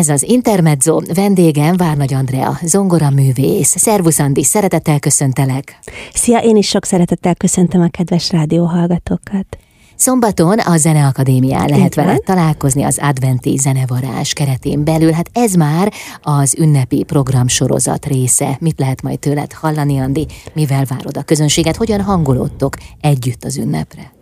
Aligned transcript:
Ez 0.00 0.08
az 0.08 0.22
Intermezzo, 0.22 1.00
vendégem 1.14 1.76
Várnagy 1.76 2.14
Andrea, 2.14 2.58
zongora 2.62 3.10
művész. 3.10 3.78
Szervusz 3.78 4.18
Andi, 4.18 4.44
szeretettel 4.44 4.98
köszöntelek. 4.98 5.78
Szia, 6.14 6.38
én 6.38 6.56
is 6.56 6.68
sok 6.68 6.84
szeretettel 6.84 7.34
köszöntöm 7.34 7.80
a 7.80 7.88
kedves 7.88 8.30
rádióhallgatókat. 8.30 9.58
Szombaton 9.96 10.58
a 10.58 10.76
Zeneakadémián 10.76 11.68
lehet 11.68 11.94
vele 11.94 12.16
találkozni 12.18 12.82
az 12.82 12.98
adventi 13.02 13.56
zenevarás 13.56 14.32
keretén 14.32 14.84
belül. 14.84 15.12
Hát 15.12 15.30
ez 15.32 15.54
már 15.54 15.92
az 16.22 16.54
ünnepi 16.58 17.02
programsorozat 17.02 18.06
része. 18.06 18.56
Mit 18.60 18.78
lehet 18.78 19.02
majd 19.02 19.18
tőled 19.18 19.52
hallani, 19.52 19.98
Andi? 19.98 20.26
Mivel 20.52 20.84
várod 20.84 21.16
a 21.16 21.22
közönséget? 21.22 21.76
Hogyan 21.76 22.00
hangolódtok 22.00 22.76
együtt 23.00 23.44
az 23.44 23.56
ünnepre? 23.56 24.12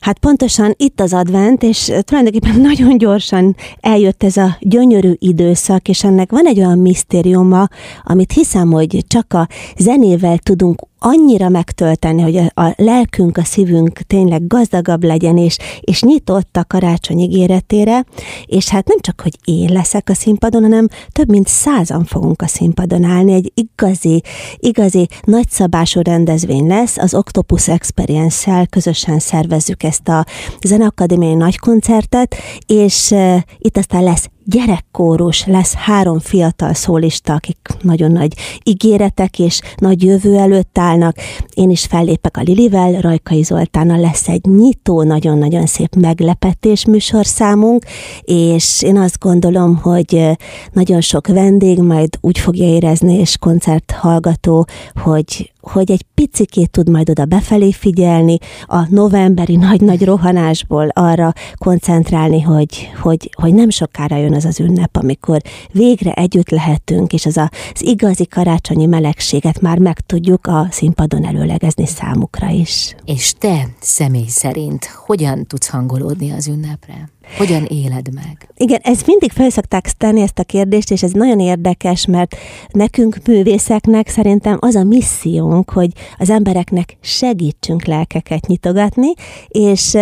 Hát 0.00 0.18
pontosan 0.18 0.74
itt 0.76 1.00
az 1.00 1.12
advent, 1.12 1.62
és 1.62 1.92
tulajdonképpen 2.00 2.60
nagyon 2.70 2.98
gyorsan 2.98 3.56
eljött 3.80 4.22
ez 4.22 4.36
a 4.36 4.56
gyönyörű 4.60 5.12
időszak, 5.18 5.88
és 5.88 6.04
ennek 6.04 6.30
van 6.30 6.46
egy 6.46 6.58
olyan 6.58 6.78
misztériuma, 6.78 7.68
amit 8.02 8.32
hiszem, 8.32 8.70
hogy 8.70 9.04
csak 9.06 9.32
a 9.32 9.48
zenével 9.76 10.38
tudunk 10.38 10.88
annyira 11.02 11.48
megtölteni, 11.48 12.22
hogy 12.22 12.36
a, 12.36 12.62
a 12.62 12.74
lelkünk, 12.76 13.36
a 13.36 13.44
szívünk 13.44 13.98
tényleg 13.98 14.46
gazdagabb 14.46 15.04
legyen, 15.04 15.36
és, 15.36 15.58
és 15.80 16.02
nyitott 16.02 16.56
a 16.56 16.64
karácsony 16.64 17.18
ígéretére, 17.18 18.04
és 18.46 18.68
hát 18.68 18.88
nem 18.88 18.98
csak, 19.00 19.20
hogy 19.20 19.38
én 19.44 19.72
leszek 19.72 20.08
a 20.08 20.14
színpadon, 20.14 20.62
hanem 20.62 20.88
több 21.12 21.28
mint 21.28 21.48
százan 21.48 22.04
fogunk 22.04 22.42
a 22.42 22.46
színpadon 22.46 23.04
állni, 23.04 23.32
egy 23.32 23.52
igazi, 23.54 24.22
igazi 24.56 25.08
nagyszabású 25.24 26.00
rendezvény 26.00 26.66
lesz, 26.66 26.96
az 26.96 27.14
Octopus 27.14 27.68
Experience-szel 27.68 28.66
közösen 28.66 29.18
szervezzük 29.50 29.82
ezt 29.82 30.08
a 30.08 30.24
Zeneakadémiai 30.66 31.34
nagy 31.34 31.58
koncertet, 31.58 32.36
és 32.66 33.14
itt 33.58 33.76
aztán 33.76 34.02
lesz 34.02 34.28
gyerekkórus, 34.44 35.46
lesz 35.46 35.74
három 35.74 36.18
fiatal 36.18 36.74
szólista, 36.74 37.32
akik 37.32 37.58
nagyon 37.82 38.12
nagy 38.12 38.32
ígéretek 38.64 39.38
és 39.38 39.60
nagy 39.76 40.02
jövő 40.02 40.36
előtt 40.36 40.78
állnak. 40.78 41.16
Én 41.54 41.70
is 41.70 41.84
fellépek 41.84 42.36
a 42.36 42.40
Lilivel, 42.40 43.00
Rajkai 43.00 43.42
Zoltánnal 43.42 43.98
lesz 43.98 44.28
egy 44.28 44.44
nyitó, 44.44 45.02
nagyon-nagyon 45.02 45.66
szép 45.66 45.94
meglepetés 45.94 46.84
műsorszámunk, 46.84 47.84
és 48.22 48.82
én 48.82 48.98
azt 48.98 49.18
gondolom, 49.18 49.76
hogy 49.76 50.28
nagyon 50.72 51.00
sok 51.00 51.26
vendég 51.26 51.78
majd 51.78 52.08
úgy 52.20 52.38
fogja 52.38 52.64
érezni, 52.64 53.14
és 53.14 53.36
koncerthallgató, 53.38 54.66
hogy, 55.02 55.52
hogy 55.60 55.90
egy 55.90 56.04
picikét 56.14 56.70
tud 56.70 56.88
majd 56.88 57.10
oda 57.10 57.24
befelé 57.24 57.72
figyelni, 57.72 58.38
a 58.66 58.86
novemberi 58.88 59.56
nagy-nagy 59.56 60.04
rohanásból 60.04 60.88
arra 60.88 61.32
koncentrálni, 61.58 62.40
hogy, 62.40 62.90
hogy, 63.00 63.30
hogy 63.32 63.54
nem 63.54 63.70
sokára 63.70 64.16
jön 64.16 64.34
az 64.34 64.44
az 64.44 64.60
ünnep, 64.60 64.96
amikor 64.96 65.40
végre 65.72 66.12
együtt 66.12 66.50
lehetünk, 66.50 67.12
és 67.12 67.26
az 67.26 67.36
az 67.36 67.82
igazi 67.82 68.26
karácsonyi 68.26 68.86
melegséget 68.86 69.60
már 69.60 69.78
meg 69.78 70.00
tudjuk 70.00 70.46
a 70.46 70.66
színpadon 70.70 71.24
előlegezni 71.24 71.86
számukra 71.86 72.48
is. 72.48 72.94
És 73.04 73.32
te 73.38 73.68
személy 73.80 74.26
szerint 74.28 74.84
hogyan 74.84 75.46
tudsz 75.46 75.68
hangolódni 75.68 76.30
az 76.30 76.48
ünnepre? 76.48 77.08
Hogyan 77.36 77.64
éled 77.64 78.14
meg? 78.14 78.48
Igen, 78.56 78.80
ez 78.82 79.02
mindig 79.06 79.32
fel 79.32 79.50
szokták 79.50 79.90
tenni 79.90 80.20
ezt 80.20 80.38
a 80.38 80.44
kérdést, 80.44 80.90
és 80.90 81.02
ez 81.02 81.10
nagyon 81.10 81.40
érdekes, 81.40 82.06
mert 82.06 82.36
nekünk 82.70 83.16
művészeknek 83.26 84.08
szerintem 84.08 84.56
az 84.60 84.74
a 84.74 84.84
missziónk, 84.84 85.70
hogy 85.70 85.90
az 86.18 86.30
embereknek 86.30 86.96
segítsünk 87.00 87.84
lelkeket 87.84 88.46
nyitogatni, 88.46 89.12
és 89.48 89.94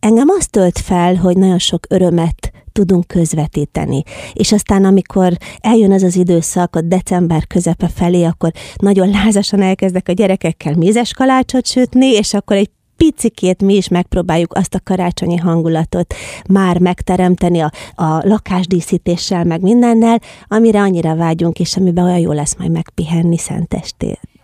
engem 0.00 0.28
azt 0.38 0.50
tölt 0.50 0.78
fel, 0.78 1.14
hogy 1.14 1.36
nagyon 1.36 1.58
sok 1.58 1.86
örömet 1.88 2.52
tudunk 2.72 3.06
közvetíteni. 3.06 4.02
És 4.32 4.52
aztán, 4.52 4.84
amikor 4.84 5.32
eljön 5.60 5.92
ez 5.92 6.02
az 6.02 6.16
időszak, 6.16 6.76
a 6.76 6.80
december 6.80 7.46
közepe 7.46 7.88
felé, 7.88 8.24
akkor 8.24 8.50
nagyon 8.76 9.10
lázasan 9.10 9.62
elkezdek 9.62 10.08
a 10.08 10.12
gyerekekkel 10.12 10.74
mézes 10.74 11.12
kalácsot 11.12 11.66
sütni, 11.66 12.06
és 12.06 12.34
akkor 12.34 12.56
egy 12.56 12.70
picikét 12.98 13.62
mi 13.62 13.74
is 13.74 13.88
megpróbáljuk 13.88 14.52
azt 14.52 14.74
a 14.74 14.80
karácsonyi 14.84 15.36
hangulatot 15.36 16.14
már 16.48 16.78
megteremteni 16.78 17.60
a, 17.60 17.72
a 17.94 18.26
lakásdíszítéssel, 18.26 19.44
meg 19.44 19.60
mindennel, 19.60 20.20
amire 20.48 20.80
annyira 20.80 21.16
vágyunk, 21.16 21.58
és 21.58 21.76
amiben 21.76 22.04
olyan 22.04 22.18
jó 22.18 22.32
lesz 22.32 22.56
majd 22.58 22.70
megpihenni 22.70 23.38
szentestét. 23.38 24.37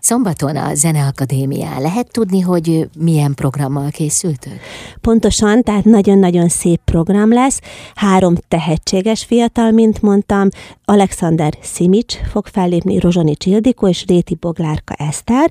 Szombaton 0.00 0.56
a 0.56 0.74
Zeneakadémián 0.74 1.80
lehet 1.80 2.10
tudni, 2.10 2.40
hogy 2.40 2.88
milyen 2.98 3.34
programmal 3.34 3.90
készültök? 3.90 4.60
Pontosan, 5.00 5.62
tehát 5.62 5.84
nagyon-nagyon 5.84 6.48
szép 6.48 6.80
program 6.84 7.32
lesz. 7.32 7.60
Három 7.94 8.34
tehetséges 8.48 9.24
fiatal, 9.24 9.70
mint 9.70 10.02
mondtam, 10.02 10.48
Alexander 10.84 11.52
Simics 11.62 12.14
fog 12.30 12.46
fellépni, 12.46 12.98
Rozsonics 12.98 13.46
Ildikó 13.46 13.88
és 13.88 14.04
Réti 14.06 14.34
Boglárka 14.34 14.94
Eszter, 14.94 15.50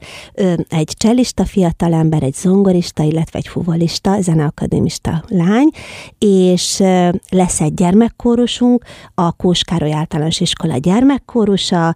egy 0.69 0.93
csellista 0.97 1.45
fiatalember, 1.45 2.23
egy 2.23 2.33
zongorista, 2.33 3.03
illetve 3.03 3.39
egy 3.39 3.47
fuvolista, 3.47 4.21
zeneakadémista 4.21 5.23
lány, 5.27 5.69
és 6.17 6.83
lesz 7.29 7.61
egy 7.61 7.73
gyermekkórusunk, 7.73 8.83
a 9.13 9.31
Kóskároly 9.31 9.93
általános 9.93 10.39
iskola 10.39 10.77
gyermekkórusa, 10.77 11.95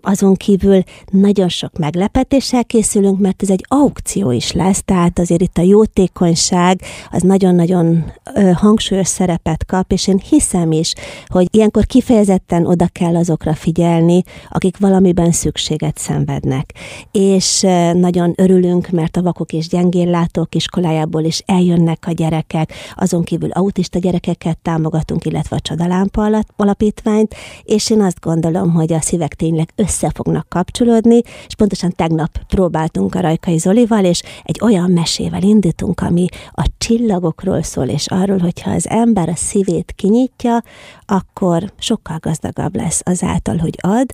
azon 0.00 0.34
kívül 0.34 0.82
nagyon 1.10 1.48
sok 1.48 1.71
sok 1.72 1.80
meglepetéssel 1.80 2.64
készülünk, 2.64 3.18
mert 3.18 3.42
ez 3.42 3.50
egy 3.50 3.64
aukció 3.68 4.30
is 4.30 4.52
lesz, 4.52 4.82
tehát 4.84 5.18
azért 5.18 5.40
itt 5.40 5.58
a 5.58 5.62
jótékonyság 5.62 6.80
az 7.10 7.22
nagyon-nagyon 7.22 8.12
hangsúlyos 8.54 9.08
szerepet 9.08 9.64
kap, 9.64 9.92
és 9.92 10.06
én 10.06 10.18
hiszem 10.28 10.72
is, 10.72 10.92
hogy 11.26 11.48
ilyenkor 11.50 11.86
kifejezetten 11.86 12.66
oda 12.66 12.86
kell 12.92 13.16
azokra 13.16 13.54
figyelni, 13.54 14.22
akik 14.48 14.78
valamiben 14.78 15.32
szükséget 15.32 15.98
szenvednek. 15.98 16.74
És 17.10 17.60
nagyon 17.92 18.32
örülünk, 18.36 18.88
mert 18.88 19.16
a 19.16 19.22
vakok 19.22 19.52
és 19.52 19.68
gyengéllátók 19.68 20.54
iskolájából 20.54 21.22
is 21.24 21.42
eljönnek 21.46 22.04
a 22.06 22.12
gyerekek, 22.12 22.72
azon 22.94 23.22
kívül 23.22 23.50
autista 23.50 23.98
gyerekeket 23.98 24.58
támogatunk, 24.62 25.24
illetve 25.24 25.56
a 25.56 25.60
Csodalámpa 25.60 26.44
alapítványt, 26.56 27.34
és 27.62 27.90
én 27.90 28.00
azt 28.00 28.20
gondolom, 28.20 28.72
hogy 28.72 28.92
a 28.92 29.00
szívek 29.00 29.34
tényleg 29.34 29.68
össze 29.76 30.10
fognak 30.14 30.48
kapcsolódni, 30.48 31.20
és 31.46 31.54
pontosan 31.62 31.92
tegnap 31.96 32.38
próbáltunk 32.48 33.14
a 33.14 33.20
Rajkai 33.20 33.58
Zolival, 33.58 34.04
és 34.04 34.22
egy 34.42 34.60
olyan 34.62 34.90
mesével 34.90 35.42
indítunk, 35.42 36.00
ami 36.00 36.26
a 36.50 36.66
csillagokról 36.78 37.62
szól, 37.62 37.88
és 37.88 38.06
arról, 38.06 38.38
hogyha 38.38 38.70
az 38.70 38.88
ember 38.88 39.28
a 39.28 39.36
szívét 39.36 39.92
kinyitja, 39.96 40.62
akkor 41.06 41.72
sokkal 41.78 42.16
gazdagabb 42.20 42.76
lesz 42.76 43.00
azáltal, 43.04 43.56
hogy 43.56 43.74
ad, 43.80 44.10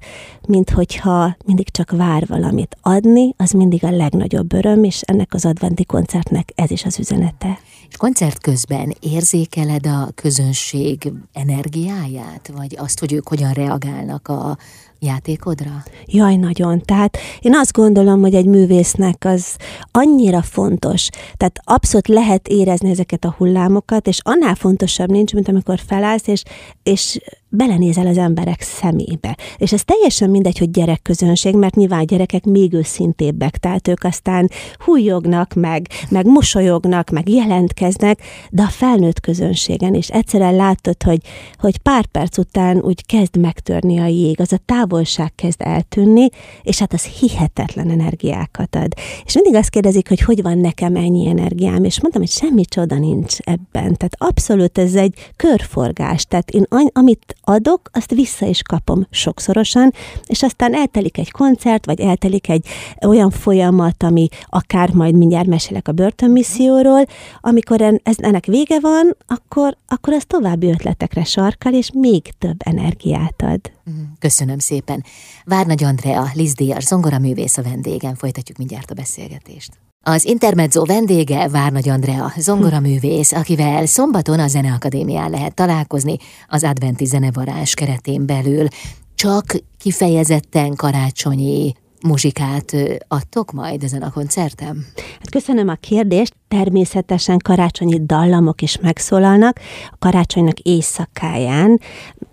mint 0.48 0.70
hogyha 0.70 1.36
mindig 1.44 1.70
csak 1.70 1.90
vár 1.90 2.26
valamit 2.26 2.76
adni, 2.80 3.34
az 3.36 3.50
mindig 3.50 3.84
a 3.84 3.90
legnagyobb 3.90 4.52
öröm, 4.52 4.84
és 4.84 5.00
ennek 5.00 5.34
az 5.34 5.44
adventi 5.44 5.84
koncertnek 5.84 6.52
ez 6.54 6.70
is 6.70 6.84
az 6.84 6.98
üzenete. 6.98 7.58
És 7.88 7.96
koncert 7.96 8.40
közben 8.40 8.94
érzékeled 9.00 9.86
a 9.86 10.08
közönség 10.14 11.12
energiáját, 11.32 12.50
vagy 12.56 12.76
azt, 12.78 13.00
hogy 13.00 13.12
ők 13.12 13.28
hogyan 13.28 13.52
reagálnak 13.52 14.28
a 14.28 14.58
játékodra? 14.98 15.82
Jaj, 16.06 16.36
nagyon. 16.36 16.80
Tehát 16.80 17.18
én 17.40 17.54
azt 17.54 17.72
gondolom, 17.72 18.20
hogy 18.20 18.34
egy 18.34 18.46
művésznek 18.46 19.24
az 19.24 19.56
annyira 19.90 20.42
fontos, 20.42 21.08
tehát 21.36 21.60
abszolút 21.64 22.08
lehet 22.08 22.48
érezni 22.48 22.90
ezeket 22.90 23.24
a 23.24 23.34
hullámokat, 23.38 24.06
és 24.06 24.20
annál 24.22 24.54
fontosabb 24.54 25.10
nincs, 25.10 25.32
mint 25.32 25.48
amikor 25.48 25.78
felállsz, 25.86 26.26
és, 26.26 26.42
és 26.82 27.18
belenézel 27.48 28.06
az 28.06 28.18
emberek 28.18 28.60
szemébe. 28.60 29.36
És 29.56 29.72
ez 29.72 29.84
teljesen 29.84 30.30
mindegy, 30.30 30.58
hogy 30.58 30.70
gyerekközönség, 30.70 31.54
mert 31.54 31.74
nyilván 31.74 32.06
gyerekek 32.06 32.44
még 32.44 32.72
őszintébbek, 32.72 33.56
tehát 33.56 33.88
ők 33.88 34.04
aztán 34.04 34.50
hújognak, 34.84 35.54
meg, 35.54 35.88
meg 36.08 36.26
mosolyognak, 36.26 37.10
meg 37.10 37.28
jelentkeznek, 37.28 38.22
de 38.50 38.62
a 38.62 38.68
felnőtt 38.68 39.20
közönségen 39.20 39.94
is 39.94 40.08
egyszerűen 40.08 40.56
látod, 40.56 41.02
hogy, 41.02 41.20
hogy 41.58 41.78
pár 41.78 42.06
perc 42.06 42.38
után 42.38 42.78
úgy 42.80 43.06
kezd 43.06 43.36
megtörni 43.36 43.98
a 43.98 44.06
jég, 44.06 44.40
az 44.40 44.52
a 44.52 44.60
távolság 44.64 45.34
kezd 45.34 45.62
eltűnni, 45.62 46.28
és 46.62 46.78
hát 46.78 46.92
az 46.92 47.04
hihetetlen 47.04 47.90
energiákat 47.90 48.74
ad. 48.74 48.92
És 49.24 49.34
mindig 49.34 49.54
azt 49.54 49.70
kérdezik, 49.70 50.08
hogy 50.08 50.20
hogy 50.20 50.42
van 50.42 50.58
nekem 50.58 50.96
ennyi 50.96 51.28
energiám, 51.28 51.84
és 51.84 52.00
mondtam, 52.00 52.22
hogy 52.22 52.30
semmi 52.30 52.64
csoda 52.64 52.98
nincs 52.98 53.38
ebben. 53.38 53.96
Tehát 53.96 54.16
abszolút 54.18 54.78
ez 54.78 54.94
egy 54.94 55.14
körforgás. 55.36 56.24
Tehát 56.24 56.50
én 56.50 56.66
amit 56.92 57.36
adok, 57.48 57.90
azt 57.92 58.10
vissza 58.10 58.46
is 58.46 58.62
kapom 58.62 59.06
sokszorosan, 59.10 59.92
és 60.26 60.42
aztán 60.42 60.74
eltelik 60.74 61.18
egy 61.18 61.30
koncert, 61.30 61.86
vagy 61.86 62.00
eltelik 62.00 62.48
egy 62.48 62.66
olyan 63.06 63.30
folyamat, 63.30 64.02
ami 64.02 64.28
akár 64.46 64.92
majd 64.92 65.14
mindjárt 65.14 65.46
mesélek 65.46 65.88
a 65.88 65.92
börtönmisszióról, 65.92 67.04
amikor 67.40 67.80
ez, 67.80 68.16
ennek 68.16 68.46
vége 68.46 68.80
van, 68.80 69.16
akkor, 69.26 69.76
akkor 69.86 70.12
az 70.12 70.24
további 70.26 70.70
ötletekre 70.70 71.24
sarkal, 71.24 71.74
és 71.74 71.90
még 71.94 72.32
több 72.38 72.56
energiát 72.58 73.42
ad. 73.42 73.60
Mhm. 73.84 73.96
Köszönöm 74.18 74.58
szépen. 74.58 75.04
Várnagy 75.44 75.84
Andrea, 75.84 76.30
Liz 76.34 76.54
Díjas, 76.54 76.84
zongoraművész 76.84 77.58
a 77.58 77.62
vendégem. 77.62 78.14
Folytatjuk 78.14 78.58
mindjárt 78.58 78.90
a 78.90 78.94
beszélgetést. 78.94 79.87
Az 80.00 80.24
Intermezzo 80.24 80.84
vendége 80.84 81.48
Várnagy 81.48 81.88
Andrea, 81.88 82.32
zongoraművész, 82.36 83.32
akivel 83.32 83.86
szombaton 83.86 84.38
a 84.38 84.48
Zeneakadémián 84.48 85.30
lehet 85.30 85.54
találkozni 85.54 86.16
az 86.46 86.64
adventi 86.64 87.04
zenevarás 87.04 87.74
keretén 87.74 88.26
belül. 88.26 88.66
Csak 89.14 89.44
kifejezetten 89.78 90.74
karácsonyi 90.74 91.74
muzsikát 92.02 92.76
adtok 93.08 93.52
majd 93.52 93.82
ezen 93.82 94.02
a 94.02 94.10
koncerten? 94.10 94.86
Hát 94.96 95.30
köszönöm 95.30 95.68
a 95.68 95.74
kérdést. 95.74 96.34
Természetesen 96.48 97.38
karácsonyi 97.38 98.00
dallamok 98.06 98.62
is 98.62 98.78
megszólalnak. 98.78 99.58
A 99.90 99.96
karácsonynak 99.98 100.58
éjszakáján 100.58 101.80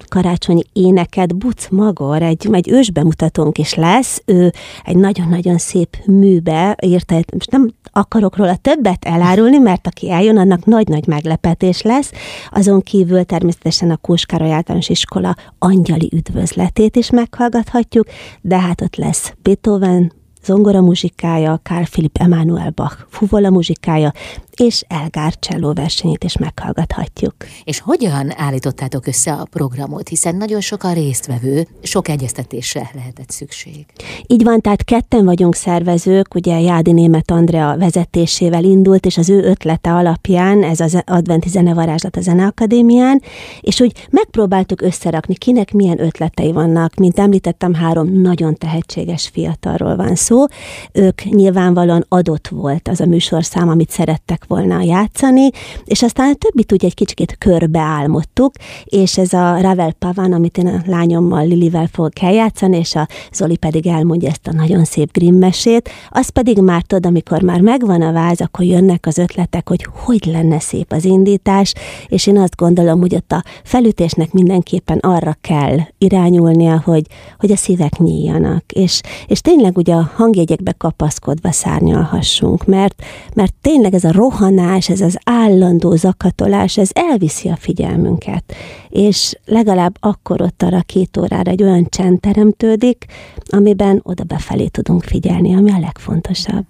karácsonyi 0.07 0.61
éneket 0.73 1.35
Buc 1.35 1.67
Magor, 1.69 2.21
egy, 2.21 2.47
egy 2.51 2.69
ősbemutatónk 2.69 3.57
is 3.57 3.73
lesz. 3.73 4.21
Ő 4.25 4.51
egy 4.83 4.97
nagyon-nagyon 4.97 5.57
szép 5.57 5.97
műbe 6.05 6.77
írta, 6.81 7.15
most 7.33 7.51
nem 7.51 7.73
akarok 7.91 8.37
róla 8.37 8.55
többet 8.55 9.05
elárulni, 9.05 9.57
mert 9.57 9.87
aki 9.87 10.11
eljön, 10.11 10.37
annak 10.37 10.65
nagy-nagy 10.65 11.07
meglepetés 11.07 11.81
lesz. 11.81 12.11
Azon 12.51 12.81
kívül 12.81 13.23
természetesen 13.23 13.89
a 13.89 13.97
Kóskároly 13.97 14.51
általános 14.51 14.89
iskola 14.89 15.35
angyali 15.59 16.09
üdvözletét 16.13 16.95
is 16.95 17.09
meghallgathatjuk, 17.09 18.07
de 18.41 18.59
hát 18.59 18.81
ott 18.81 18.95
lesz 18.95 19.33
Beethoven, 19.41 20.11
zongora 20.45 20.81
muzsikája, 20.81 21.59
Carl 21.63 21.85
Philipp 21.85 22.21
Emanuel 22.21 22.71
Bach 22.71 22.97
fuvola 23.09 23.51
muzsikája, 23.51 24.13
és 24.59 24.83
Elgár 24.87 25.33
Cselló 25.39 25.73
versenyét 25.73 26.23
is 26.23 26.37
meghallgathatjuk. 26.37 27.35
És 27.63 27.79
hogyan 27.79 28.31
állítottátok 28.37 29.07
össze 29.07 29.33
a 29.33 29.47
programot, 29.51 30.07
hiszen 30.07 30.35
nagyon 30.35 30.61
sok 30.61 30.83
a 30.83 30.93
résztvevő, 30.93 31.67
sok 31.81 32.07
egyeztetésre 32.07 32.89
lehetett 32.93 33.29
szükség. 33.29 33.85
Így 34.27 34.43
van, 34.43 34.61
tehát 34.61 34.83
ketten 34.83 35.25
vagyunk 35.25 35.55
szervezők, 35.55 36.35
ugye 36.35 36.59
Jádi 36.59 36.91
Német 36.91 37.31
Andrea 37.31 37.77
vezetésével 37.77 38.63
indult, 38.63 39.05
és 39.05 39.17
az 39.17 39.29
ő 39.29 39.43
ötlete 39.43 39.93
alapján 39.93 40.63
ez 40.63 40.79
az 40.79 41.01
adventi 41.05 41.49
zenevarázslat 41.49 42.15
a 42.15 42.21
Zeneakadémián, 42.21 43.21
és 43.61 43.79
úgy 43.79 44.07
megpróbáltuk 44.09 44.81
összerakni, 44.81 45.35
kinek 45.35 45.73
milyen 45.73 46.01
ötletei 46.01 46.51
vannak. 46.51 46.95
Mint 46.95 47.19
említettem, 47.19 47.73
három 47.73 48.21
nagyon 48.21 48.55
tehetséges 48.55 49.27
fiatalról 49.27 49.95
van 49.95 50.15
szó. 50.15 50.45
Ők 50.91 51.23
nyilvánvalóan 51.23 52.05
adott 52.09 52.47
volt 52.47 52.87
az 52.87 52.99
a 52.99 53.05
műsorszám, 53.05 53.69
amit 53.69 53.89
szerettek 53.89 54.44
volna 54.47 54.81
játszani, 54.81 55.49
és 55.85 56.03
aztán 56.03 56.29
a 56.29 56.35
többit 56.35 56.71
úgy 56.71 56.85
egy 56.85 56.93
kicsit 56.93 57.35
körbe 57.37 57.79
álmodtuk, 57.79 58.53
és 58.83 59.17
ez 59.17 59.33
a 59.33 59.61
Ravel 59.61 59.93
Pavan, 59.93 60.33
amit 60.33 60.57
én 60.57 60.67
a 60.67 60.81
lányommal 60.85 61.45
Lilivel 61.45 61.87
fogok 61.91 62.21
eljátszani, 62.21 62.77
és 62.77 62.95
a 62.95 63.07
Zoli 63.31 63.57
pedig 63.57 63.87
elmondja 63.87 64.29
ezt 64.29 64.47
a 64.47 64.53
nagyon 64.53 64.83
szép 64.83 65.11
Grimm 65.11 65.37
mesét, 65.37 65.89
az 66.09 66.29
pedig 66.29 66.57
már 66.57 66.81
tudod, 66.81 67.05
amikor 67.05 67.41
már 67.41 67.61
megvan 67.61 68.01
a 68.01 68.11
váz, 68.11 68.41
akkor 68.41 68.65
jönnek 68.65 69.05
az 69.05 69.17
ötletek, 69.17 69.69
hogy 69.69 69.87
hogy 70.05 70.25
lenne 70.25 70.59
szép 70.59 70.91
az 70.91 71.05
indítás, 71.05 71.73
és 72.07 72.27
én 72.27 72.37
azt 72.37 72.55
gondolom, 72.55 72.99
hogy 72.99 73.15
ott 73.15 73.31
a 73.31 73.43
felütésnek 73.63 74.31
mindenképpen 74.31 74.97
arra 74.97 75.37
kell 75.41 75.77
irányulnia, 75.97 76.81
hogy, 76.85 77.05
hogy 77.39 77.51
a 77.51 77.55
szívek 77.55 77.97
nyíljanak, 77.97 78.71
és, 78.71 79.01
és 79.27 79.41
tényleg 79.41 79.77
ugye 79.77 79.93
a 79.93 80.11
hangjegyekbe 80.15 80.71
kapaszkodva 80.77 81.51
szárnyalhassunk, 81.51 82.65
mert, 82.65 83.01
mert 83.33 83.53
tényleg 83.61 83.93
ez 83.93 84.03
a 84.03 84.11
roh 84.11 84.33
rohanás, 84.39 84.89
ez 84.89 85.01
az 85.01 85.17
állandó 85.23 85.95
zakatolás, 85.95 86.77
ez 86.77 86.89
elviszi 86.93 87.49
a 87.49 87.55
figyelmünket. 87.55 88.53
És 88.89 89.37
legalább 89.45 89.97
akkor 89.99 90.41
ott 90.41 90.63
arra 90.63 90.81
két 90.81 91.17
órára 91.17 91.51
egy 91.51 91.63
olyan 91.63 91.87
csend 91.89 92.19
teremtődik, 92.19 93.05
amiben 93.49 93.99
oda 94.03 94.23
befelé 94.23 94.67
tudunk 94.67 95.03
figyelni, 95.03 95.55
ami 95.55 95.71
a 95.71 95.79
legfontosabb. 95.79 96.65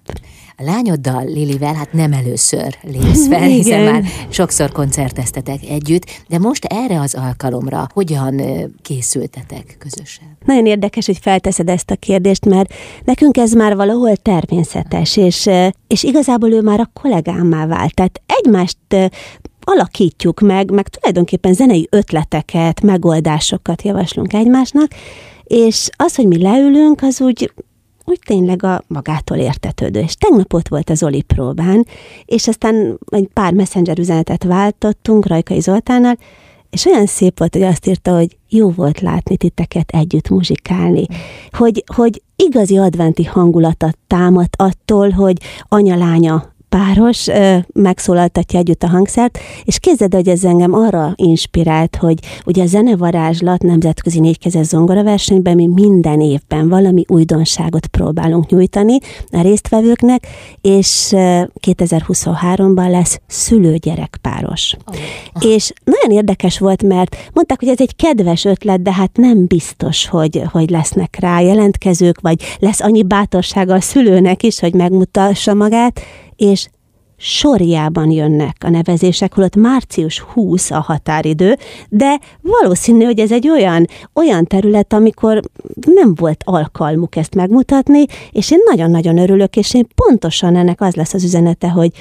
A 0.57 0.63
lányoddal, 0.63 1.24
Lilivel, 1.25 1.74
hát 1.74 1.94
nem 1.94 2.13
először 2.13 2.78
lépsz 2.81 3.28
fel, 3.31 3.48
hiszen 3.48 3.81
már 3.81 4.04
sokszor 4.30 4.72
koncerteztetek 4.72 5.60
együtt, 5.69 6.06
de 6.28 6.40
most 6.40 6.66
erre 6.66 7.00
az 7.00 7.13
alkalomra 7.13 7.88
hogyan 7.94 8.42
készültetek 8.81 9.75
közösen? 9.80 10.38
Nagyon 10.46 10.66
érdekes, 10.66 11.06
hogy 11.06 11.18
felteszed 11.18 11.69
ezt 11.69 11.92
a 11.92 11.96
kérdést, 11.96 12.46
mert 12.46 12.74
nekünk 13.04 13.38
ez 13.38 13.54
már 13.54 13.75
valahol 13.75 14.16
természetes, 14.16 15.18
és, 15.18 15.50
és 15.88 16.04
igazából 16.04 16.52
ő 16.52 16.62
már 16.62 16.80
a 16.80 16.92
kollégámmá 17.01 17.66
vált. 17.66 17.94
Tehát 17.94 18.22
egymást 18.25 18.78
alakítjuk 19.62 20.40
meg, 20.40 20.72
meg 20.72 20.88
tulajdonképpen 20.88 21.54
zenei 21.54 21.88
ötleteket, 21.92 22.81
megoldásokat 22.81 23.81
javaslunk 23.81 24.34
egymásnak, 24.34 24.92
és 25.44 25.90
az, 25.96 26.16
hogy 26.16 26.28
mi 26.28 26.42
leülünk, 26.42 27.01
az 27.01 27.22
úgy 27.22 27.51
úgy 28.06 28.19
tényleg 28.25 28.63
a 28.63 28.84
magától 28.88 29.38
értetődő. 29.38 30.00
És 30.00 30.16
tegnap 30.16 30.54
ott 30.54 30.68
volt 30.68 30.90
az 30.90 31.04
Oli 31.04 31.22
próbán, 31.22 31.86
és 32.25 32.48
aztán 32.48 33.00
egy 33.10 33.30
pár 33.34 33.54
messenger 33.54 34.00
üzenetet 34.00 34.44
váltottunk 34.44 35.28
Rajkai 35.28 35.60
Zoltánnal, 35.60 36.18
és 36.69 36.86
olyan 36.86 37.06
szép 37.06 37.40
volt, 37.40 37.54
hogy 37.54 37.63
azt 37.63 37.88
írta, 37.88 38.16
hogy 38.16 38.38
jó 38.50 38.69
volt 38.72 39.00
látni 39.00 39.38
titeket 39.38 39.90
együtt 39.90 40.30
muzsikálni, 40.30 41.06
hogy, 41.52 41.84
hogy 41.96 42.22
igazi 42.36 42.78
adventi 42.78 43.24
hangulatot 43.24 43.98
támad 44.08 44.50
attól, 44.58 45.10
hogy 45.10 45.38
anya-lánya 45.68 46.55
páros 46.77 47.27
megszólaltatja 47.74 48.60
együtt 48.60 48.83
a 48.83 48.88
hangszert, 48.88 49.39
és 49.63 49.80
képzeld, 49.80 50.13
hogy 50.13 50.27
ez 50.27 50.44
engem 50.44 50.74
arra 50.74 51.13
inspirált, 51.16 51.95
hogy 51.95 52.19
ugye 52.45 52.63
a 52.63 52.66
zenevarázslat 52.66 53.63
nemzetközi 53.63 54.19
négykezes 54.19 54.72
versenyben 54.86 55.56
mi 55.56 55.68
minden 55.68 56.22
évben 56.22 56.69
valami 56.69 57.04
újdonságot 57.07 57.88
próbálunk 57.88 58.50
nyújtani 58.50 58.98
a 59.31 59.42
résztvevőknek, 59.42 60.27
és 60.62 61.12
2023-ban 61.62 62.89
lesz 62.89 63.19
szülőgyerek 63.27 64.18
páros. 64.22 64.75
Oh. 64.86 65.45
És 65.45 65.72
nagyon 65.83 66.18
érdekes 66.18 66.60
volt, 66.60 66.83
mert 66.83 67.16
mondták, 67.33 67.60
hogy 67.60 67.69
ez 67.69 67.80
egy 67.80 67.95
kedves 67.95 68.45
ötlet, 68.45 68.81
de 68.81 68.94
hát 68.94 69.12
nem 69.13 69.45
biztos, 69.45 70.07
hogy, 70.07 70.42
hogy 70.51 70.69
lesznek 70.69 71.18
rá 71.19 71.39
jelentkezők, 71.39 72.22
vagy 72.22 72.42
lesz 72.60 72.81
annyi 72.81 73.04
bátorsága 73.04 73.74
a 73.74 73.81
szülőnek 73.81 74.44
is, 74.44 74.60
hogy 74.60 74.74
megmutassa 74.74 75.54
magát, 75.54 76.01
és 76.36 76.68
sorjában 77.18 78.12
jönnek 78.12 78.56
a 78.60 78.70
nevezések, 78.70 79.34
holott 79.34 79.56
március 79.56 80.20
20 80.20 80.72
a 80.72 80.80
határidő, 80.80 81.58
de 81.90 82.20
valószínű, 82.42 83.04
hogy 83.04 83.20
ez 83.20 83.32
egy 83.32 83.50
olyan, 83.50 83.88
olyan 84.14 84.46
terület, 84.46 84.94
amikor 84.94 85.42
nem 85.94 86.16
volt 86.16 86.44
alkalmuk 86.46 87.16
ezt 87.16 87.36
megmutatni, 87.36 88.06
és 88.32 88.52
én 88.52 88.60
nagyon-nagyon 88.70 89.18
örülök, 89.18 89.56
és 89.56 89.74
én 89.74 89.88
pontosan 89.96 90.56
ennek 90.56 90.82
az 90.82 90.96
lesz 90.96 91.14
az 91.14 91.24
üzenete, 91.24 91.70
hogy 91.70 91.92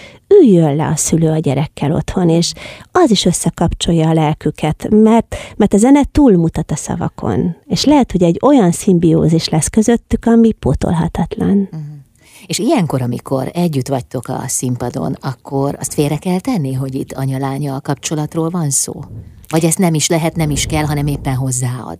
üljön 0.40 0.76
le 0.76 0.86
a 0.86 0.96
szülő 0.96 1.28
a 1.28 1.38
gyerekkel 1.38 1.92
otthon, 1.92 2.28
és 2.28 2.52
az 2.92 3.10
is 3.10 3.24
összekapcsolja 3.24 4.08
a 4.08 4.12
lelküket, 4.12 4.86
mert, 4.90 5.36
mert 5.56 5.74
a 5.74 5.76
zene 5.76 6.04
túlmutat 6.12 6.70
a 6.70 6.76
szavakon, 6.76 7.56
és 7.66 7.84
lehet, 7.84 8.12
hogy 8.12 8.22
egy 8.22 8.38
olyan 8.42 8.70
szimbiózis 8.70 9.48
lesz 9.48 9.68
közöttük, 9.68 10.26
ami 10.26 10.52
pótolhatatlan. 10.52 11.68
Uh-huh. 11.72 11.93
És 12.46 12.58
ilyenkor, 12.58 13.02
amikor 13.02 13.50
együtt 13.52 13.88
vagytok 13.88 14.28
a 14.28 14.42
színpadon, 14.46 15.16
akkor 15.20 15.76
azt 15.78 15.94
félre 15.94 16.16
kell 16.16 16.40
tenni, 16.40 16.72
hogy 16.72 16.94
itt 16.94 17.12
anya-lánya 17.12 17.74
a 17.74 17.80
kapcsolatról 17.80 18.50
van 18.50 18.70
szó? 18.70 19.00
Vagy 19.48 19.64
ezt 19.64 19.78
nem 19.78 19.94
is 19.94 20.08
lehet, 20.08 20.36
nem 20.36 20.50
is 20.50 20.66
kell, 20.66 20.84
hanem 20.84 21.06
éppen 21.06 21.34
hozzáad? 21.34 21.98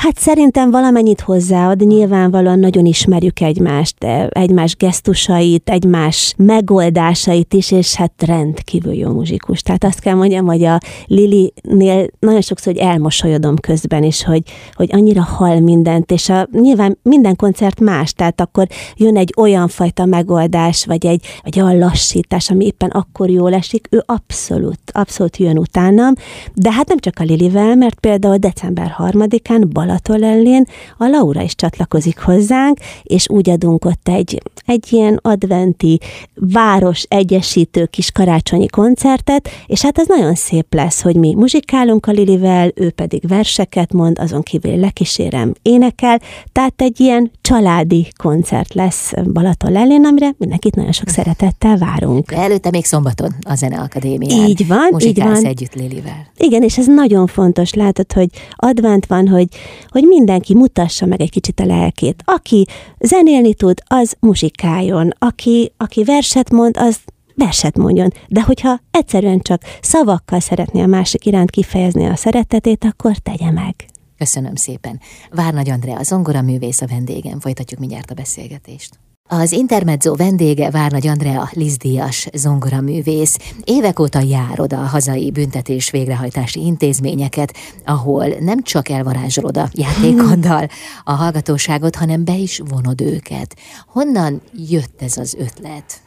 Hát 0.00 0.18
szerintem 0.18 0.70
valamennyit 0.70 1.20
hozzáad, 1.20 1.86
nyilvánvalóan 1.86 2.58
nagyon 2.58 2.84
ismerjük 2.84 3.40
egymást, 3.40 4.04
egymás 4.28 4.76
gesztusait, 4.76 5.70
egymás 5.70 6.34
megoldásait 6.36 7.54
is, 7.54 7.70
és 7.70 7.94
hát 7.94 8.12
rendkívül 8.26 8.92
jó 8.92 9.10
muzsikus. 9.10 9.62
Tehát 9.62 9.84
azt 9.84 10.00
kell 10.00 10.14
mondjam, 10.14 10.46
hogy 10.46 10.64
a 10.64 10.78
Lili-nél 11.06 12.06
nagyon 12.18 12.40
sokszor, 12.40 12.72
hogy 12.72 12.82
elmosolyodom 12.82 13.56
közben 13.56 14.02
is, 14.02 14.24
hogy, 14.24 14.42
hogy 14.72 14.88
annyira 14.92 15.22
hal 15.22 15.60
mindent, 15.60 16.10
és 16.10 16.28
a, 16.28 16.48
nyilván 16.52 16.98
minden 17.02 17.36
koncert 17.36 17.80
más, 17.80 18.12
tehát 18.12 18.40
akkor 18.40 18.66
jön 18.96 19.16
egy 19.16 19.34
olyan 19.36 19.68
fajta 19.68 20.04
megoldás, 20.04 20.84
vagy 20.84 21.06
egy, 21.06 21.26
egy 21.42 21.60
olyan 21.60 21.78
lassítás, 21.78 22.50
ami 22.50 22.64
éppen 22.64 22.90
akkor 22.90 23.30
jól 23.30 23.54
esik, 23.54 23.86
ő 23.90 24.02
abszolút, 24.06 24.80
abszolút 24.92 25.36
jön 25.36 25.58
utánam, 25.58 26.12
de 26.54 26.72
hát 26.72 26.88
nem 26.88 26.98
csak 26.98 27.14
a 27.18 27.24
Lilivel, 27.24 27.74
mert 27.74 28.00
például 28.00 28.36
december 28.36 28.94
3-án 28.98 29.66
Balaton 29.72 29.88
ellén 30.04 30.64
a 30.98 31.06
Laura 31.06 31.42
is 31.42 31.54
csatlakozik 31.54 32.18
hozzánk, 32.18 32.78
és 33.02 33.28
úgy 33.28 33.50
adunk 33.50 33.84
ott 33.84 34.08
egy, 34.08 34.42
egy 34.66 34.86
ilyen 34.90 35.18
adventi 35.22 36.00
város 36.34 37.02
egyesítő 37.08 37.86
kis 37.86 38.10
karácsonyi 38.10 38.66
koncertet, 38.66 39.48
és 39.66 39.82
hát 39.82 39.98
ez 39.98 40.06
nagyon 40.06 40.34
szép 40.34 40.74
lesz, 40.74 41.02
hogy 41.02 41.16
mi 41.16 41.34
muzsikálunk 41.34 42.06
a 42.06 42.12
Lilivel, 42.12 42.70
ő 42.74 42.90
pedig 42.90 43.28
verseket 43.28 43.92
mond, 43.92 44.18
azon 44.18 44.42
kívül 44.42 44.76
lekísérem 44.76 45.52
énekel, 45.62 46.20
tehát 46.52 46.82
egy 46.82 47.00
ilyen 47.00 47.30
családi 47.40 48.08
koncert 48.16 48.74
lesz 48.74 49.12
Balaton 49.32 49.76
ellén, 49.76 50.04
amire 50.04 50.30
mindenkit 50.38 50.74
nagyon 50.74 50.92
sok 50.92 51.08
szeretettel 51.08 51.76
várunk. 51.76 52.30
De 52.30 52.36
előtte 52.36 52.70
még 52.70 52.84
szombaton 52.84 53.34
a 53.40 53.54
Zeneakadémián. 53.54 54.48
Így 54.48 54.66
van, 54.66 54.98
így 54.98 55.22
van. 55.22 55.44
együtt 55.44 55.74
Lilivel. 55.74 56.26
Igen, 56.36 56.62
és 56.62 56.78
ez 56.78 56.86
nagyon 56.86 57.26
fontos, 57.26 57.72
látod, 57.72 58.12
hogy 58.12 58.28
advent 58.56 59.06
van, 59.06 59.28
hogy 59.28 59.46
hogy 59.88 60.02
mindenki 60.04 60.54
mutassa 60.54 61.06
meg 61.06 61.20
egy 61.20 61.30
kicsit 61.30 61.60
a 61.60 61.64
lelkét. 61.64 62.22
Aki 62.24 62.66
zenélni 62.98 63.54
tud, 63.54 63.80
az 63.86 64.14
muzsikáljon. 64.20 65.10
Aki, 65.18 65.72
aki 65.76 66.04
verset 66.04 66.50
mond, 66.50 66.76
az 66.76 66.98
verset 67.34 67.76
mondjon, 67.76 68.12
de 68.28 68.42
hogyha 68.42 68.80
egyszerűen 68.90 69.40
csak 69.40 69.62
szavakkal 69.80 70.40
szeretné 70.40 70.82
a 70.82 70.86
másik 70.86 71.26
iránt 71.26 71.50
kifejezni 71.50 72.06
a 72.06 72.16
szeretetét, 72.16 72.84
akkor 72.84 73.16
tegye 73.16 73.50
meg. 73.50 73.74
Köszönöm 74.18 74.54
szépen. 74.54 75.00
Várnagy 75.30 75.70
Andrea, 75.70 75.98
a 75.98 76.02
zongoraművész 76.02 76.80
a 76.80 76.86
vendégem. 76.86 77.40
Folytatjuk 77.40 77.80
mindjárt 77.80 78.10
a 78.10 78.14
beszélgetést. 78.14 78.98
Az 79.28 79.52
Intermezzo 79.52 80.14
vendége 80.14 80.70
Várnagy 80.70 81.06
Andrea 81.06 81.48
Lizdíjas 81.52 82.28
zongoraművész. 82.32 83.38
Évek 83.64 83.98
óta 84.00 84.20
jár 84.20 84.60
oda 84.60 84.80
a 84.80 84.86
hazai 84.86 85.30
büntetés 85.30 85.90
végrehajtási 85.90 86.60
intézményeket, 86.60 87.56
ahol 87.84 88.26
nem 88.26 88.62
csak 88.62 88.88
elvarázsolod 88.88 89.56
a 89.56 89.68
játékoddal 89.72 90.68
a 91.04 91.12
hallgatóságot, 91.12 91.96
hanem 91.96 92.24
be 92.24 92.36
is 92.36 92.60
vonod 92.68 93.00
őket. 93.00 93.56
Honnan 93.86 94.42
jött 94.68 95.02
ez 95.02 95.16
az 95.16 95.34
ötlet? 95.34 96.00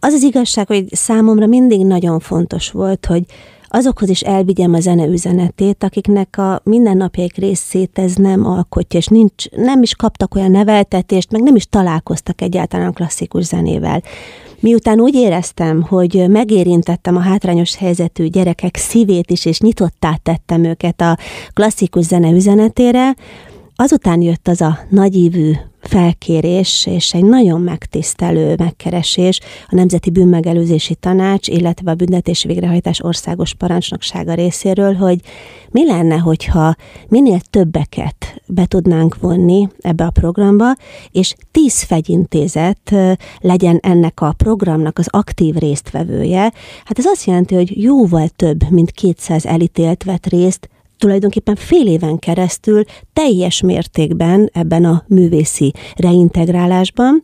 Az 0.00 0.12
az 0.12 0.22
igazság, 0.22 0.66
hogy 0.66 0.94
számomra 0.94 1.46
mindig 1.46 1.86
nagyon 1.86 2.20
fontos 2.20 2.70
volt, 2.70 3.06
hogy 3.06 3.24
azokhoz 3.68 4.08
is 4.08 4.20
elvigyem 4.20 4.74
a 4.74 4.80
zene 4.80 5.06
üzenetét, 5.06 5.84
akiknek 5.84 6.38
a 6.38 6.60
mindennapjaik 6.64 7.36
részét 7.36 7.98
ez 7.98 8.14
nem 8.14 8.46
alkotja, 8.46 8.98
és 8.98 9.06
nincs, 9.06 9.50
nem 9.50 9.82
is 9.82 9.94
kaptak 9.94 10.34
olyan 10.34 10.50
neveltetést, 10.50 11.30
meg 11.30 11.42
nem 11.42 11.56
is 11.56 11.66
találkoztak 11.66 12.40
egyáltalán 12.40 12.92
klasszikus 12.92 13.44
zenével. 13.44 14.02
Miután 14.60 15.00
úgy 15.00 15.14
éreztem, 15.14 15.82
hogy 15.82 16.24
megérintettem 16.28 17.16
a 17.16 17.20
hátrányos 17.20 17.76
helyzetű 17.76 18.26
gyerekek 18.26 18.76
szívét 18.76 19.30
is, 19.30 19.44
és 19.44 19.60
nyitottá 19.60 20.18
tettem 20.22 20.64
őket 20.64 21.00
a 21.00 21.18
klasszikus 21.52 22.04
zene 22.04 22.30
üzenetére, 22.30 23.14
azután 23.76 24.20
jött 24.20 24.48
az 24.48 24.60
a 24.60 24.78
nagyívű 24.88 25.52
felkérés 25.80 26.86
és 26.86 27.14
egy 27.14 27.24
nagyon 27.24 27.60
megtisztelő 27.60 28.54
megkeresés 28.58 29.40
a 29.66 29.74
Nemzeti 29.74 30.10
Bűnmegelőzési 30.10 30.94
Tanács, 30.94 31.48
illetve 31.48 31.90
a 31.90 31.94
Büntetési 31.94 32.46
Végrehajtás 32.46 33.02
Országos 33.02 33.54
Parancsnoksága 33.54 34.34
részéről, 34.34 34.94
hogy 34.94 35.20
mi 35.70 35.86
lenne, 35.86 36.16
hogyha 36.16 36.74
minél 37.08 37.40
többeket 37.50 38.42
be 38.46 38.66
tudnánk 38.66 39.16
vonni 39.20 39.68
ebbe 39.80 40.04
a 40.04 40.10
programba, 40.10 40.74
és 41.10 41.34
tíz 41.50 41.82
fegyintézet 41.82 42.94
legyen 43.40 43.78
ennek 43.82 44.20
a 44.20 44.32
programnak 44.32 44.98
az 44.98 45.08
aktív 45.10 45.54
résztvevője. 45.54 46.52
Hát 46.84 46.98
ez 46.98 47.04
azt 47.04 47.24
jelenti, 47.24 47.54
hogy 47.54 47.82
jóval 47.82 48.28
több, 48.28 48.70
mint 48.70 48.90
200 48.90 49.46
elítélt 49.46 50.04
vett 50.04 50.26
részt 50.26 50.68
tulajdonképpen 50.98 51.54
fél 51.54 51.86
éven 51.86 52.18
keresztül 52.18 52.84
teljes 53.12 53.60
mértékben 53.60 54.50
ebben 54.52 54.84
a 54.84 55.04
művészi 55.06 55.72
reintegrálásban, 55.96 57.22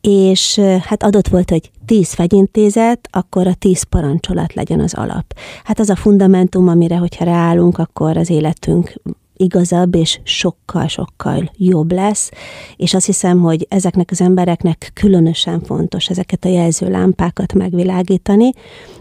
és 0.00 0.58
hát 0.58 1.02
adott 1.02 1.28
volt, 1.28 1.50
hogy 1.50 1.70
tíz 1.84 2.12
fegyintézet, 2.12 3.08
akkor 3.10 3.46
a 3.46 3.54
tíz 3.54 3.82
parancsolat 3.82 4.54
legyen 4.54 4.80
az 4.80 4.94
alap. 4.94 5.34
Hát 5.64 5.78
az 5.78 5.90
a 5.90 5.96
fundamentum, 5.96 6.68
amire, 6.68 6.96
hogyha 6.96 7.24
ráállunk, 7.24 7.78
akkor 7.78 8.16
az 8.16 8.30
életünk 8.30 8.92
igazabb 9.40 9.94
és 9.94 10.20
sokkal-sokkal 10.22 11.50
jobb 11.56 11.92
lesz, 11.92 12.30
és 12.76 12.94
azt 12.94 13.06
hiszem, 13.06 13.40
hogy 13.40 13.66
ezeknek 13.68 14.10
az 14.10 14.20
embereknek 14.20 14.90
különösen 14.94 15.60
fontos 15.60 16.08
ezeket 16.08 16.44
a 16.44 16.48
jelzőlámpákat 16.48 17.52
megvilágítani, 17.52 18.50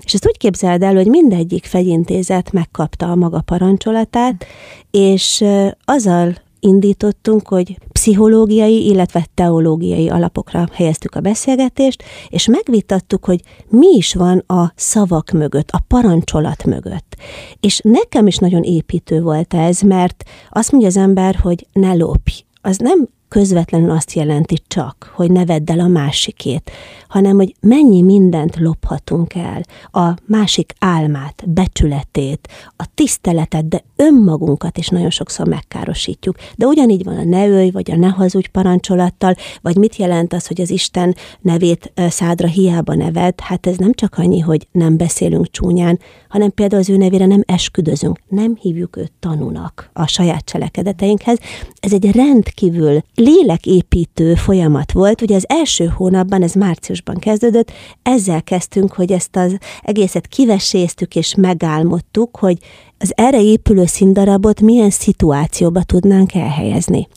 és 0.01 0.13
ezt 0.13 0.27
úgy 0.27 0.38
képzeld 0.38 0.81
el, 0.81 0.96
hogy 0.96 1.08
mindegyik 1.08 1.65
fegyintézet 1.65 2.51
megkapta 2.51 3.12
a 3.12 3.15
maga 3.15 3.41
parancsolatát, 3.41 4.46
és 4.91 5.43
azzal 5.86 6.36
indítottunk, 6.60 7.48
hogy 7.48 7.78
pszichológiai, 7.92 8.86
illetve 8.86 9.28
teológiai 9.34 10.10
alapokra 10.10 10.68
helyeztük 10.74 11.16
a 11.16 11.20
beszélgetést, 11.20 12.04
és 12.30 12.48
megvitattuk, 12.48 13.25
hogy 13.25 13.42
mi 13.70 13.88
is 13.96 14.13
van 14.13 14.44
a 14.48 14.72
szavak 14.75 15.32
mögött, 15.32 15.70
a 15.72 15.84
parancsolat 15.88 16.66
mögött. 16.66 17.16
És 17.60 17.80
nekem 17.84 18.28
is 18.28 18.38
nagyon 18.38 18.63
építő 18.63 19.22
volt 19.22 19.54
ez, 19.54 19.82
mert 19.82 20.24
azt 20.50 20.72
mondja 20.72 20.89
az 20.89 20.98
ember, 20.98 21.36
hogy 21.36 21.68
ne 21.74 21.94
lopj. 21.94 22.44
Az 22.62 22.78
nem 22.78 23.08
közvetlenül 23.30 23.92
azt 23.92 24.13
jelenti 24.13 24.58
csak, 24.68 25.12
hogy 25.16 25.32
ne 25.32 25.46
vedd 25.46 25.72
el 25.72 25.80
a 25.80 25.88
másikét, 25.88 26.72
hanem 27.10 27.36
hogy 27.36 27.56
mennyi 27.60 28.01
mindent 28.01 28.56
lophatunk 28.56 29.34
el, 29.36 29.62
a 30.04 30.18
másik 30.25 30.74
álmát, 30.80 31.44
becsületét, 31.48 32.48
a 32.78 32.86
tiszteletet, 32.96 33.68
de 33.68 33.84
önmagunkat 33.96 34.78
is 34.78 34.88
nagyon 34.88 35.10
sokszor 35.10 35.48
megkárosítjuk. 35.48 36.36
De 36.56 36.66
ugyanígy 36.66 37.04
van 37.04 37.18
a 37.18 37.24
ne 37.24 37.48
ölj, 37.48 37.72
vagy 37.72 37.92
a 37.92 37.96
ne 37.96 38.08
hazudj 38.08 38.48
parancsolattal, 38.48 39.36
vagy 39.62 39.75
mit 39.75 39.96
jelent 39.96 40.34
az, 40.34 40.48
hogy 40.48 40.62
az 40.62 40.70
Isten 40.70 41.16
nevét 41.42 41.92
szádra 41.96 42.48
hiába 42.48 42.96
neved, 42.96 43.39
hát 43.39 43.68
ez 43.68 43.78
nem 43.78 43.94
csak 43.94 44.18
annyi, 44.18 44.39
hogy 44.39 44.68
nem 44.72 44.98
beszélünk 44.98 45.51
csúnyán, 45.51 46.00
hanem 46.30 46.51
például 46.51 46.82
az 46.82 46.89
ő 46.89 46.98
nevére 46.98 47.25
nem 47.25 47.44
esküdözünk, 47.46 48.20
nem 48.28 48.56
hívjuk 48.62 48.98
őt 48.98 49.12
tanúnak 49.20 49.89
a 49.94 50.08
saját 50.08 50.46
cselekedeteinkhez. 50.46 51.38
Ez 51.80 51.94
egy 51.94 52.12
rendkívül 52.12 53.01
léleképítő 53.16 54.36
folyamat 54.36 54.92
volt. 54.92 55.22
Ugye 55.22 55.36
az 55.36 55.46
első 55.48 55.86
hónapban, 55.86 56.44
ez 56.44 56.54
márciusban 57.00 57.18
kezdődött, 57.20 57.72
ezzel 58.01 58.44
kezdtünk, 58.44 58.94
hogy 58.94 59.12
ezt 59.12 59.36
az 59.36 59.58
egészet 59.82 60.27
kiveséztük 60.27 61.15
és 61.15 61.36
megálmodtuk, 61.36 62.38
hogy 62.38 62.58
az 62.98 63.12
erre 63.15 63.41
épülő 63.41 63.86
színdarabot 63.86 64.62
milyen 64.62 64.89
szituációba 64.89 65.84
tudnánk 65.84 66.36
elhelyezni. 66.36 67.08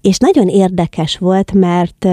És 0.00 0.18
nagyon 0.18 0.48
érdekes 0.48 1.18
volt, 1.18 1.52
mert 1.52 2.06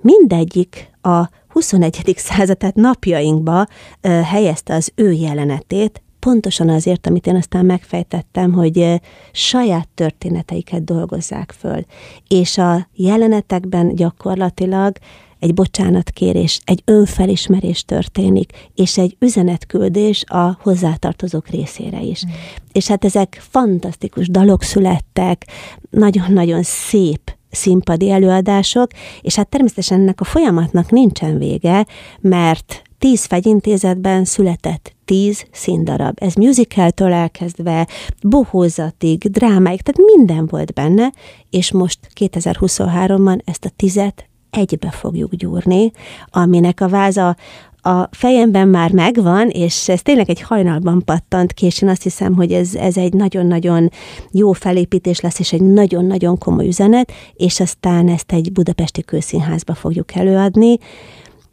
mindegyik 0.00 0.90
a 1.02 1.28
21. 1.48 2.14
század, 2.16 2.56
tehát 2.56 2.74
napjainkba 2.74 3.66
helyezte 4.02 4.74
az 4.74 4.92
ő 4.94 5.12
jelenetét, 5.12 6.02
pontosan 6.18 6.68
azért, 6.68 7.06
amit 7.06 7.26
én 7.26 7.36
aztán 7.36 7.64
megfejtettem, 7.64 8.52
hogy 8.52 9.00
saját 9.32 9.88
történeteiket 9.94 10.84
dolgozzák 10.84 11.54
föl. 11.58 11.84
És 12.28 12.58
a 12.58 12.88
jelenetekben 12.94 13.94
gyakorlatilag 13.94 14.96
egy 15.38 15.54
bocsánatkérés, 15.54 16.60
egy 16.64 16.82
önfelismerés 16.84 17.84
történik, 17.84 18.70
és 18.74 18.98
egy 18.98 19.16
üzenetküldés 19.18 20.24
a 20.26 20.58
hozzátartozók 20.62 21.48
részére 21.48 22.00
is. 22.00 22.24
Mm. 22.26 22.30
És 22.72 22.86
hát 22.86 23.04
ezek 23.04 23.42
fantasztikus 23.50 24.28
dalok 24.28 24.62
születtek, 24.62 25.46
nagyon-nagyon 25.90 26.62
szép 26.62 27.36
színpadi 27.50 28.10
előadások, 28.10 28.90
és 29.20 29.34
hát 29.34 29.48
természetesen 29.48 30.00
ennek 30.00 30.20
a 30.20 30.24
folyamatnak 30.24 30.90
nincsen 30.90 31.38
vége, 31.38 31.86
mert 32.20 32.82
tíz 32.98 33.24
fegyintézetben 33.24 34.24
született 34.24 34.96
tíz 35.04 35.44
színdarab. 35.50 36.16
Ez 36.20 36.34
musicaltől 36.34 37.12
elkezdve, 37.12 37.86
bohózatig, 38.22 39.18
drámáig, 39.30 39.82
tehát 39.82 40.16
minden 40.16 40.46
volt 40.46 40.72
benne, 40.72 41.12
és 41.50 41.72
most 41.72 41.98
2023-ban 42.20 43.38
ezt 43.44 43.64
a 43.64 43.70
tizet 43.76 44.27
egybe 44.50 44.90
fogjuk 44.90 45.34
gyúrni, 45.34 45.90
aminek 46.30 46.80
a 46.80 46.88
váza 46.88 47.36
a 47.82 48.08
fejemben 48.10 48.68
már 48.68 48.92
megvan, 48.92 49.48
és 49.48 49.88
ez 49.88 50.02
tényleg 50.02 50.30
egy 50.30 50.40
hajnalban 50.40 51.02
pattant 51.04 51.52
ki, 51.52 51.66
és 51.66 51.82
én 51.82 51.88
azt 51.88 52.02
hiszem, 52.02 52.34
hogy 52.34 52.52
ez, 52.52 52.74
ez 52.74 52.96
egy 52.96 53.12
nagyon-nagyon 53.12 53.90
jó 54.30 54.52
felépítés 54.52 55.20
lesz, 55.20 55.38
és 55.38 55.52
egy 55.52 55.62
nagyon-nagyon 55.62 56.38
komoly 56.38 56.66
üzenet, 56.66 57.12
és 57.34 57.60
aztán 57.60 58.08
ezt 58.08 58.32
egy 58.32 58.52
budapesti 58.52 59.02
kőszínházba 59.02 59.74
fogjuk 59.74 60.14
előadni. 60.14 60.78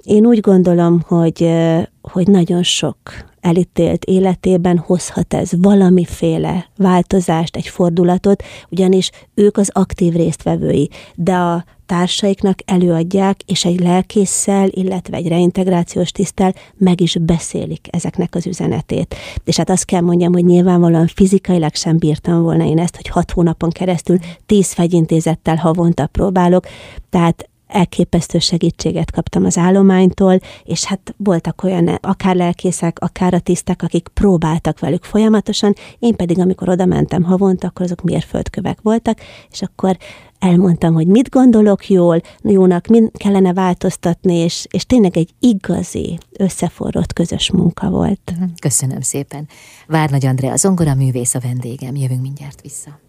Én 0.03 0.25
úgy 0.25 0.39
gondolom, 0.39 1.01
hogy, 1.07 1.51
hogy 2.01 2.27
nagyon 2.27 2.63
sok 2.63 2.97
elítélt 3.41 4.05
életében 4.05 4.77
hozhat 4.77 5.33
ez 5.33 5.49
valamiféle 5.57 6.69
változást, 6.77 7.55
egy 7.55 7.67
fordulatot, 7.67 8.43
ugyanis 8.69 9.11
ők 9.33 9.57
az 9.57 9.69
aktív 9.73 10.13
résztvevői, 10.13 10.89
de 11.15 11.35
a 11.35 11.65
társaiknak 11.85 12.59
előadják, 12.65 13.41
és 13.45 13.65
egy 13.65 13.79
lelkészsel, 13.79 14.67
illetve 14.69 15.17
egy 15.17 15.27
reintegrációs 15.27 16.11
tisztel 16.11 16.53
meg 16.77 17.01
is 17.01 17.17
beszélik 17.21 17.87
ezeknek 17.89 18.35
az 18.35 18.47
üzenetét. 18.47 19.15
És 19.43 19.57
hát 19.57 19.69
azt 19.69 19.85
kell 19.85 20.01
mondjam, 20.01 20.33
hogy 20.33 20.45
nyilvánvalóan 20.45 21.07
fizikailag 21.07 21.75
sem 21.75 21.97
bírtam 21.97 22.41
volna 22.41 22.65
én 22.65 22.79
ezt, 22.79 22.95
hogy 22.95 23.07
hat 23.07 23.31
hónapon 23.31 23.69
keresztül 23.69 24.17
tíz 24.45 24.71
fegyintézettel 24.71 25.55
havonta 25.55 26.07
próbálok, 26.07 26.65
tehát 27.09 27.49
elképesztő 27.67 28.39
segítséget 28.39 29.11
kaptam 29.11 29.45
az 29.45 29.57
állománytól, 29.57 30.39
és 30.63 30.83
hát 30.83 31.15
voltak 31.17 31.63
olyan 31.63 31.87
akár 31.87 32.35
lelkészek, 32.35 32.99
akár 32.99 33.33
a 33.33 33.39
tisztek, 33.39 33.81
akik 33.81 34.07
próbáltak 34.07 34.79
velük 34.79 35.03
folyamatosan, 35.03 35.73
én 35.99 36.15
pedig 36.15 36.39
amikor 36.39 36.69
oda 36.69 36.85
mentem 36.85 37.23
havonta, 37.23 37.67
akkor 37.67 37.85
azok 37.85 38.01
mérföldkövek 38.01 38.79
voltak, 38.81 39.19
és 39.51 39.61
akkor 39.61 39.97
elmondtam, 40.39 40.93
hogy 40.93 41.07
mit 41.07 41.29
gondolok 41.29 41.89
jól, 41.89 42.21
jónak, 42.41 42.87
mit 42.87 43.17
kellene 43.17 43.53
változtatni, 43.53 44.35
és, 44.35 44.67
és 44.71 44.85
tényleg 44.85 45.17
egy 45.17 45.29
igazi, 45.39 46.17
összeforrott 46.31 47.13
közös 47.13 47.51
munka 47.51 47.89
volt. 47.89 48.33
Köszönöm 48.61 49.01
szépen. 49.01 49.47
Várnagy 49.87 50.25
Andrea, 50.25 50.55
zongora 50.55 50.95
művész 50.95 51.35
a 51.35 51.39
vendégem, 51.39 51.95
jövünk 51.95 52.21
mindjárt 52.21 52.61
vissza. 52.61 52.99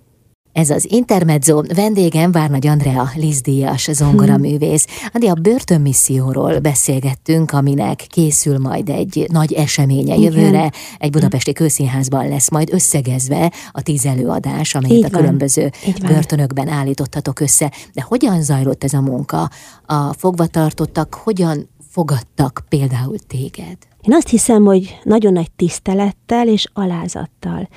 Ez 0.56 0.70
az 0.70 0.86
Intermezzo, 0.90 1.62
vendégem 1.74 2.32
Várnagy 2.32 2.66
Andrea, 2.66 3.08
Lizdíjas 3.14 3.88
zongoraművész. 3.92 4.86
Andi, 5.12 5.26
a 5.26 5.34
börtönmisszióról 5.34 6.58
beszélgettünk, 6.58 7.52
aminek 7.52 7.96
készül 8.08 8.58
majd 8.58 8.88
egy 8.88 9.26
nagy 9.32 9.52
eseménye 9.52 10.14
Igen. 10.14 10.32
jövőre. 10.32 10.72
Egy 10.98 11.10
budapesti 11.10 11.52
kőszínházban 11.52 12.28
lesz 12.28 12.50
majd 12.50 12.72
összegezve 12.72 13.52
a 13.72 13.82
tíz 13.82 14.06
előadás, 14.06 14.74
amelyet 14.74 14.96
Így 14.96 15.04
a 15.04 15.08
különböző 15.08 15.70
börtönökben 16.06 16.68
állítottatok 16.68 17.40
össze. 17.40 17.72
De 17.92 18.02
hogyan 18.02 18.42
zajlott 18.42 18.84
ez 18.84 18.92
a 18.92 19.00
munka? 19.00 19.50
A 19.86 20.12
fogvatartottak 20.12 21.14
hogyan 21.14 21.68
fogadtak 21.90 22.64
például 22.68 23.18
téged? 23.18 23.76
Én 24.02 24.14
azt 24.14 24.28
hiszem, 24.28 24.64
hogy 24.64 24.98
nagyon 25.02 25.32
nagy 25.32 25.50
tisztelettel 25.56 26.48
és 26.48 26.66
alázattal, 26.72 27.68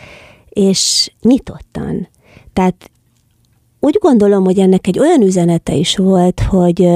és 0.49 1.11
nyitottan. 1.21 2.07
Tehát 2.53 2.91
úgy 3.79 3.97
gondolom, 4.01 4.43
hogy 4.43 4.59
ennek 4.59 4.87
egy 4.87 4.99
olyan 4.99 5.21
üzenete 5.21 5.73
is 5.73 5.97
volt, 5.97 6.39
hogy, 6.39 6.89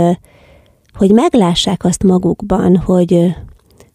hogy 0.94 1.12
meglássák 1.12 1.86
azt 1.86 2.04
magukban, 2.04 2.78
hogy, 2.78 3.36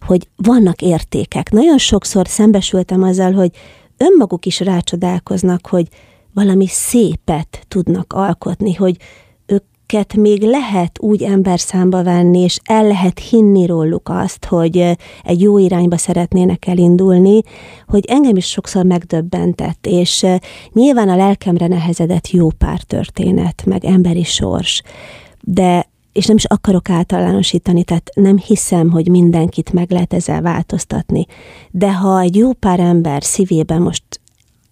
hogy 0.06 0.28
vannak 0.36 0.82
értékek. 0.82 1.50
Nagyon 1.50 1.78
sokszor 1.78 2.28
szembesültem 2.28 3.02
azzal, 3.02 3.32
hogy 3.32 3.50
önmaguk 3.96 4.46
is 4.46 4.60
rácsodálkoznak, 4.60 5.66
hogy 5.66 5.88
valami 6.34 6.66
szépet 6.66 7.64
tudnak 7.68 8.12
alkotni, 8.12 8.74
hogy 8.74 8.96
őket 9.92 10.14
még 10.14 10.42
lehet 10.42 10.98
úgy 11.00 11.22
ember 11.22 11.60
számba 11.60 12.02
venni, 12.02 12.38
és 12.38 12.58
el 12.64 12.86
lehet 12.86 13.18
hinni 13.18 13.66
róluk 13.66 14.08
azt, 14.08 14.44
hogy 14.44 14.96
egy 15.22 15.40
jó 15.40 15.58
irányba 15.58 15.96
szeretnének 15.96 16.66
elindulni, 16.66 17.40
hogy 17.86 18.04
engem 18.08 18.36
is 18.36 18.46
sokszor 18.46 18.84
megdöbbentett, 18.84 19.86
és 19.86 20.26
nyilván 20.72 21.08
a 21.08 21.16
lelkemre 21.16 21.66
nehezedett 21.66 22.30
jó 22.30 22.50
pár 22.50 22.82
történet, 22.82 23.62
meg 23.66 23.84
emberi 23.84 24.24
sors, 24.24 24.82
de 25.40 25.86
és 26.12 26.26
nem 26.26 26.36
is 26.36 26.44
akarok 26.44 26.90
általánosítani, 26.90 27.84
tehát 27.84 28.10
nem 28.14 28.38
hiszem, 28.38 28.90
hogy 28.90 29.08
mindenkit 29.08 29.72
meg 29.72 29.90
lehet 29.90 30.14
ezzel 30.14 30.42
változtatni. 30.42 31.26
De 31.70 31.92
ha 31.92 32.20
egy 32.20 32.36
jó 32.36 32.52
pár 32.52 32.80
ember 32.80 33.22
szívében 33.22 33.82
most 33.82 34.04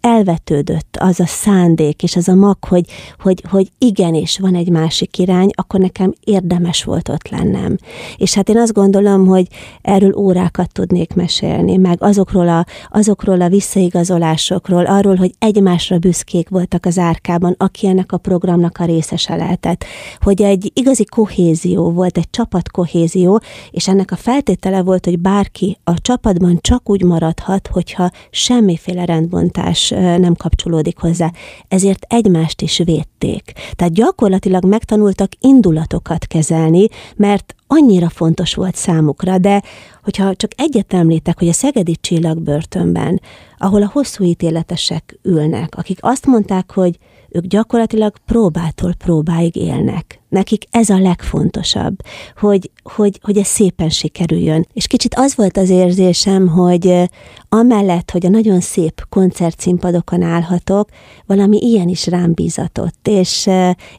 elvetődött 0.00 0.96
az 1.00 1.20
a 1.20 1.26
szándék 1.26 2.02
és 2.02 2.16
az 2.16 2.28
a 2.28 2.34
mag, 2.34 2.64
hogy, 2.64 2.84
hogy, 3.18 3.44
hogy 3.50 3.70
igenis 3.78 4.38
van 4.38 4.54
egy 4.54 4.70
másik 4.70 5.18
irány, 5.18 5.48
akkor 5.54 5.80
nekem 5.80 6.14
érdemes 6.24 6.84
volt 6.84 7.08
ott 7.08 7.28
lennem. 7.28 7.76
És 8.16 8.34
hát 8.34 8.48
én 8.48 8.58
azt 8.58 8.72
gondolom, 8.72 9.26
hogy 9.26 9.46
erről 9.82 10.14
órákat 10.14 10.72
tudnék 10.72 11.14
mesélni, 11.14 11.76
meg 11.76 12.02
azokról 12.02 12.48
a, 12.48 12.66
azokról 12.90 13.40
a 13.40 13.48
visszaigazolásokról, 13.48 14.84
arról, 14.84 15.16
hogy 15.16 15.34
egymásra 15.38 15.98
büszkék 15.98 16.48
voltak 16.48 16.86
az 16.86 16.98
árkában, 16.98 17.54
aki 17.58 17.86
ennek 17.86 18.12
a 18.12 18.18
programnak 18.18 18.78
a 18.78 18.84
részese 18.84 19.36
lehetett, 19.36 19.84
hogy 20.20 20.42
egy 20.42 20.70
igazi 20.74 21.04
kohézió 21.04 21.90
volt, 21.90 22.18
egy 22.18 22.30
csapat 22.30 22.70
kohézió, 22.70 23.40
és 23.70 23.88
ennek 23.88 24.10
a 24.10 24.16
feltétele 24.16 24.82
volt, 24.82 25.04
hogy 25.04 25.18
bárki 25.18 25.78
a 25.84 26.00
csapatban 26.00 26.58
csak 26.60 26.90
úgy 26.90 27.02
maradhat, 27.02 27.66
hogyha 27.66 28.10
semmiféle 28.30 29.04
rendbontás 29.04 29.94
nem 30.00 30.34
kapcsolódik 30.34 30.98
hozzá. 30.98 31.32
Ezért 31.68 32.06
egymást 32.08 32.62
is 32.62 32.78
védték. 32.84 33.52
Tehát 33.72 33.92
gyakorlatilag 33.92 34.64
megtanultak 34.64 35.30
indulatokat 35.40 36.26
kezelni, 36.26 36.86
mert 37.16 37.54
annyira 37.66 38.08
fontos 38.08 38.54
volt 38.54 38.74
számukra, 38.74 39.38
de 39.38 39.62
hogyha 40.06 40.34
csak 40.34 40.50
egyet 40.56 40.92
említek, 40.92 41.38
hogy 41.38 41.48
a 41.48 41.52
Szegedi 41.52 41.96
Csillagbörtönben, 42.00 43.20
ahol 43.58 43.82
a 43.82 43.90
hosszú 43.92 44.24
ítéletesek 44.24 45.18
ülnek, 45.22 45.76
akik 45.76 45.98
azt 46.00 46.26
mondták, 46.26 46.72
hogy 46.72 46.98
ők 47.28 47.44
gyakorlatilag 47.44 48.16
próbától 48.26 48.94
próbáig 48.94 49.56
élnek. 49.56 50.20
Nekik 50.28 50.64
ez 50.70 50.90
a 50.90 50.98
legfontosabb, 50.98 51.96
hogy, 52.36 52.70
hogy, 52.82 53.18
hogy 53.22 53.36
ez 53.36 53.46
szépen 53.46 53.88
sikerüljön. 53.88 54.66
És 54.72 54.86
kicsit 54.86 55.14
az 55.14 55.36
volt 55.36 55.56
az 55.56 55.70
érzésem, 55.70 56.48
hogy 56.48 57.08
amellett, 57.48 58.10
hogy 58.10 58.26
a 58.26 58.28
nagyon 58.28 58.60
szép 58.60 59.06
koncertszínpadokon 59.08 60.22
állhatok, 60.22 60.88
valami 61.26 61.58
ilyen 61.58 61.88
is 61.88 62.06
rám 62.06 62.32
bízatott, 62.32 63.08
és 63.08 63.46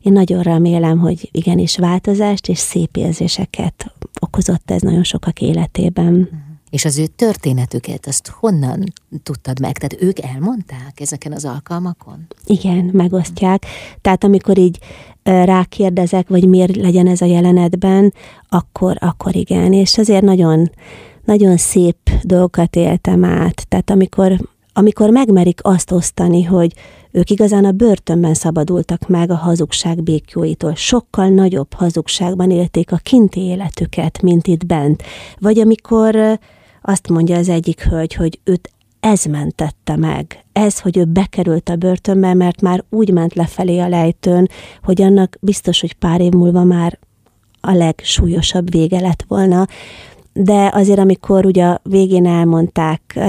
én 0.02 0.14
nagyon 0.14 0.42
remélem, 0.42 1.00
hogy 1.00 1.30
igenis 1.32 1.78
változást 1.78 2.48
és 2.48 2.58
szép 2.58 2.98
érzéseket 2.98 3.92
okozott 4.20 4.72
ez 4.72 4.82
nagyon 4.82 5.04
sokak 5.04 5.42
életében. 5.42 5.97
És 6.70 6.86
az 6.86 6.98
ő 6.98 7.06
történetüket, 7.08 8.08
azt 8.08 8.28
honnan 8.28 8.84
tudtad 9.24 9.60
meg? 9.60 9.78
Tehát 9.78 10.04
ők 10.04 10.20
elmondták 10.20 11.00
ezeken 11.00 11.32
az 11.32 11.46
alkalmakon? 11.46 12.28
Igen, 12.46 12.90
megosztják. 12.94 13.66
Tehát 14.02 14.24
amikor 14.24 14.58
így 14.58 14.80
rákérdezek, 15.24 16.28
vagy 16.28 16.48
miért 16.48 16.76
legyen 16.76 17.08
ez 17.08 17.22
a 17.22 17.26
jelenetben, 17.26 18.14
akkor, 18.50 18.98
akkor 19.00 19.36
igen. 19.36 19.74
És 19.74 19.98
azért 19.98 20.24
nagyon, 20.24 20.72
nagyon 21.26 21.58
szép 21.58 21.98
dolgokat 22.24 22.76
éltem 22.76 23.24
át. 23.24 23.68
Tehát 23.68 23.90
amikor, 23.90 24.38
amikor 24.78 25.10
megmerik 25.10 25.60
azt 25.64 25.92
osztani, 25.92 26.44
hogy 26.44 26.74
ők 27.12 27.30
igazán 27.30 27.66
a 27.66 27.72
börtönben 27.72 28.34
szabadultak 28.34 29.08
meg 29.08 29.32
a 29.32 29.36
hazugság 29.36 30.04
békjóitól. 30.04 30.76
Sokkal 30.76 31.28
nagyobb 31.30 31.74
hazugságban 31.74 32.52
élték 32.52 32.92
a 32.92 33.00
kinti 33.04 33.40
életüket, 33.40 34.22
mint 34.22 34.48
itt 34.48 34.66
bent. 34.66 35.04
Vagy 35.40 35.60
amikor 35.60 36.40
azt 36.82 37.10
mondja 37.10 37.38
az 37.38 37.50
egyik 37.50 37.82
hölgy, 37.82 38.14
hogy 38.14 38.40
őt 38.44 38.72
ez 39.00 39.24
mentette 39.26 39.96
meg. 39.96 40.46
Ez, 40.52 40.80
hogy 40.80 40.98
ő 40.98 41.06
bekerült 41.06 41.70
a 41.70 41.76
börtönbe, 41.76 42.34
mert 42.34 42.62
már 42.62 42.84
úgy 42.90 43.12
ment 43.12 43.34
lefelé 43.34 43.80
a 43.80 43.88
lejtőn, 43.88 44.50
hogy 44.84 45.02
annak 45.02 45.38
biztos, 45.42 45.82
hogy 45.82 45.94
pár 45.94 46.22
év 46.22 46.32
múlva 46.32 46.64
már 46.64 47.00
a 47.62 47.72
legsúlyosabb 47.72 48.72
vége 48.72 49.00
lett 49.00 49.26
volna. 49.28 49.68
De 50.34 50.70
azért, 50.74 51.00
amikor 51.00 51.46
ugye 51.46 51.66
a 51.66 51.80
végén 51.84 52.26
elmondták, 52.26 53.20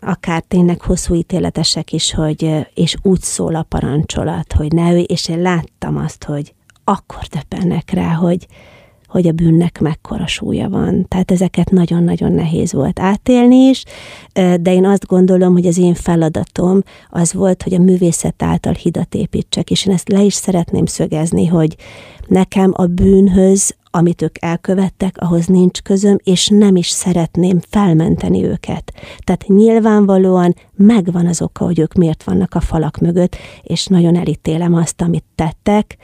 akár 0.00 0.42
tényleg 0.42 0.80
hosszú 0.80 1.14
ítéletesek 1.14 1.92
is, 1.92 2.14
hogy 2.14 2.66
és 2.74 2.96
úgy 3.02 3.20
szól 3.20 3.54
a 3.54 3.62
parancsolat, 3.62 4.52
hogy 4.52 4.72
ne 4.72 4.92
ő, 4.92 4.98
és 4.98 5.28
én 5.28 5.40
láttam 5.40 5.96
azt, 5.96 6.24
hogy 6.24 6.54
akkor 6.84 7.22
döbbennek 7.30 7.90
rá, 7.90 8.12
hogy, 8.12 8.46
hogy 9.06 9.26
a 9.26 9.32
bűnnek 9.32 9.80
mekkora 9.80 10.26
súlya 10.26 10.68
van. 10.68 11.08
Tehát 11.08 11.30
ezeket 11.30 11.70
nagyon-nagyon 11.70 12.32
nehéz 12.32 12.72
volt 12.72 13.00
átélni 13.00 13.56
is, 13.56 13.84
de 14.32 14.72
én 14.72 14.86
azt 14.86 15.06
gondolom, 15.06 15.52
hogy 15.52 15.66
az 15.66 15.78
én 15.78 15.94
feladatom 15.94 16.82
az 17.10 17.32
volt, 17.32 17.62
hogy 17.62 17.74
a 17.74 17.78
művészet 17.78 18.42
által 18.42 18.72
hidat 18.72 19.14
építsek, 19.14 19.70
és 19.70 19.86
én 19.86 19.94
ezt 19.94 20.08
le 20.08 20.22
is 20.22 20.34
szeretném 20.34 20.86
szögezni, 20.86 21.46
hogy 21.46 21.76
nekem 22.30 22.72
a 22.74 22.86
bűnhöz 22.86 23.74
amit 23.90 24.22
ők 24.22 24.36
elkövettek, 24.44 25.16
ahhoz 25.18 25.46
nincs 25.46 25.82
közöm, 25.82 26.18
és 26.22 26.48
nem 26.48 26.76
is 26.76 26.88
szeretném 26.88 27.60
felmenteni 27.68 28.44
őket. 28.44 28.92
Tehát 29.24 29.44
nyilvánvalóan 29.46 30.54
megvan 30.76 31.26
az 31.26 31.42
oka, 31.42 31.64
hogy 31.64 31.78
ők 31.78 31.94
miért 31.94 32.22
vannak 32.22 32.54
a 32.54 32.60
falak 32.60 32.98
mögött, 32.98 33.36
és 33.62 33.86
nagyon 33.86 34.16
elítélem 34.16 34.74
azt, 34.74 35.00
amit 35.02 35.24
tettek. 35.34 35.96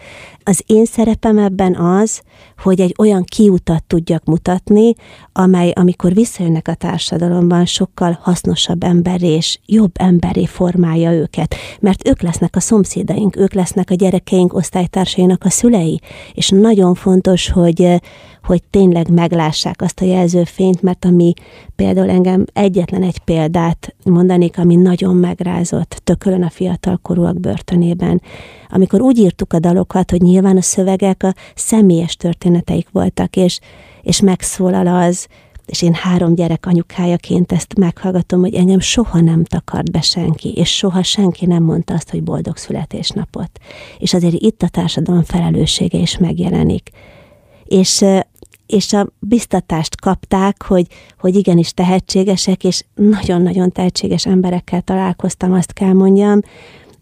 Az 0.43 0.63
én 0.67 0.85
szerepem 0.85 1.39
ebben 1.39 1.75
az, 1.75 2.23
hogy 2.59 2.81
egy 2.81 2.95
olyan 2.99 3.25
kiutat 3.25 3.85
tudjak 3.85 4.25
mutatni, 4.25 4.93
amely, 5.33 5.71
amikor 5.71 6.15
visszajönnek 6.15 6.69
a 6.69 6.75
társadalomban, 6.75 7.65
sokkal 7.65 8.19
hasznosabb 8.23 8.83
ember 8.83 9.23
és 9.23 9.59
jobb 9.67 9.93
emberé 9.95 10.45
formálja 10.45 11.13
őket. 11.13 11.55
Mert 11.81 12.09
ők 12.09 12.23
lesznek 12.23 12.57
a 12.57 12.61
szomszédaink, 12.61 13.37
ők 13.37 13.53
lesznek 13.53 13.91
a 13.91 13.95
gyerekeink 13.95 14.55
osztálytársainak 14.55 15.45
a 15.45 15.51
szülei, 15.51 16.01
és 16.35 16.49
nagyon 16.49 16.95
fontos, 16.95 17.51
hogy, 17.51 18.01
hogy 18.43 18.63
tényleg 18.71 19.11
meglássák 19.11 19.83
azt 19.83 20.01
a 20.01 20.05
jelzőfényt, 20.05 20.83
mert 20.83 21.05
ami 21.05 21.33
például 21.77 22.11
engem 22.11 22.45
egyetlen 22.53 23.03
egy 23.03 23.19
példát 23.19 23.95
mondanék, 24.05 24.59
ami 24.59 24.75
nagyon 24.75 25.17
megrázott 25.17 26.01
tökölön 26.05 26.43
a 26.43 26.51
fiatalkorúak 26.51 27.41
börtönében. 27.41 28.23
Amikor 28.69 29.01
úgy 29.01 29.19
írtuk 29.19 29.53
a 29.53 29.59
dalokat, 29.59 30.11
hogy 30.11 30.21
nyilván 30.21 30.57
a 30.57 30.63
szövegek 30.63 31.23
a 31.23 31.35
személyes 31.55 32.17
történeteik 32.17 32.89
voltak, 32.93 33.37
és, 33.37 33.59
és 34.03 34.21
megszólal 34.21 34.87
az, 34.87 35.27
és 35.67 35.83
én 35.83 35.95
három 35.95 36.35
gyerek 36.35 36.67
anyukájaként 36.67 37.53
ezt 37.53 37.79
meghallgatom, 37.79 38.41
hogy 38.41 38.55
engem 38.55 38.81
soha 38.81 39.21
nem 39.21 39.45
takart 39.45 39.91
be 39.91 40.01
senki, 40.01 40.53
és 40.53 40.77
soha 40.77 41.03
senki 41.03 41.47
nem 41.47 41.63
mondta 41.63 41.95
azt, 41.95 42.11
hogy 42.11 42.23
boldog 42.23 42.57
születésnapot. 42.57 43.51
És 43.99 44.15
azért 44.15 44.35
itt 44.35 44.63
a 44.63 44.69
társadalom 44.69 45.23
felelőssége 45.23 45.99
is 45.99 46.19
megjelenik. 46.19 46.91
És 47.65 48.05
és 48.67 48.93
a 48.93 49.07
biztatást 49.19 50.01
kapták, 50.01 50.63
hogy, 50.63 50.87
hogy 51.19 51.37
igenis 51.37 51.73
tehetségesek, 51.73 52.65
és 52.65 52.85
nagyon-nagyon 52.95 53.73
tehetséges 53.73 54.27
emberekkel 54.27 54.81
találkoztam, 54.81 55.53
azt 55.53 55.73
kell 55.73 55.93
mondjam, 55.93 56.41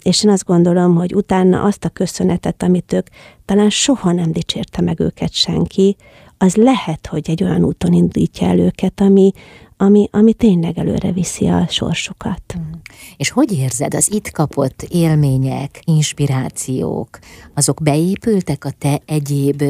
és 0.03 0.25
én 0.25 0.31
azt 0.31 0.45
gondolom, 0.45 0.95
hogy 0.95 1.15
utána 1.15 1.63
azt 1.63 1.85
a 1.85 1.89
köszönetet, 1.89 2.63
amit 2.63 2.93
ők 2.93 3.07
talán 3.45 3.71
soha 3.71 4.13
nem 4.13 4.33
dicsérte 4.33 4.83
meg 4.83 5.01
őket 5.01 5.33
senki, 5.33 5.97
az 6.45 6.55
lehet, 6.55 7.07
hogy 7.07 7.31
egy 7.31 7.43
olyan 7.43 7.65
úton 7.65 7.93
indítja 7.93 8.47
el 8.47 8.59
őket, 8.59 9.01
ami, 9.01 9.33
ami, 9.77 10.09
ami 10.11 10.33
tényleg 10.33 10.79
előre 10.79 11.13
viszi 11.13 11.47
a 11.47 11.67
sorsukat. 11.69 12.43
Mm. 12.59 12.73
És 13.17 13.31
hogy 13.31 13.53
érzed, 13.53 13.95
az 13.95 14.13
itt 14.13 14.31
kapott 14.31 14.83
élmények, 14.89 15.81
inspirációk, 15.85 17.19
azok 17.55 17.81
beépültek 17.83 18.65
a 18.65 18.71
te 18.79 19.01
egyéb 19.07 19.63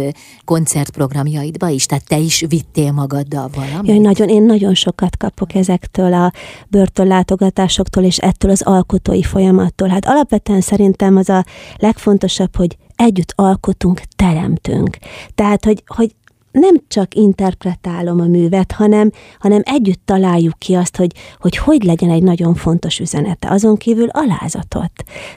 koncertprogramjaidba 0.44 1.68
is? 1.68 1.86
Tehát 1.86 2.06
te 2.06 2.18
is 2.18 2.44
vittél 2.48 2.92
magaddal 2.92 3.50
valamit? 3.54 3.90
Jaj, 3.90 3.98
nagyon, 3.98 4.28
én 4.28 4.42
nagyon 4.42 4.74
sokat 4.74 5.16
kapok 5.16 5.54
ezektől 5.54 6.12
a 6.12 6.32
börtönlátogatásoktól, 6.68 8.04
és 8.04 8.18
ettől 8.18 8.50
az 8.50 8.62
alkotói 8.62 9.22
folyamattól. 9.22 9.88
Hát 9.88 10.06
alapvetően 10.06 10.60
szerintem 10.60 11.16
az 11.16 11.28
a 11.28 11.44
legfontosabb, 11.76 12.56
hogy 12.56 12.76
együtt 12.96 13.32
alkotunk, 13.34 14.00
teremtünk. 14.16 14.96
Tehát, 15.34 15.64
hogy, 15.64 15.82
hogy 15.86 16.14
nem 16.54 16.76
csak 16.88 17.14
interpretálom 17.14 18.20
a 18.20 18.26
művet, 18.26 18.72
hanem, 18.72 19.10
hanem 19.38 19.60
együtt 19.64 20.00
találjuk 20.04 20.58
ki 20.58 20.74
azt, 20.74 20.96
hogy, 20.96 21.12
hogy 21.38 21.56
hogy 21.56 21.82
legyen 21.82 22.10
egy 22.10 22.22
nagyon 22.22 22.54
fontos 22.54 22.98
üzenete, 22.98 23.50
azon 23.50 23.76
kívül 23.76 24.08
alázatot. 24.08 24.90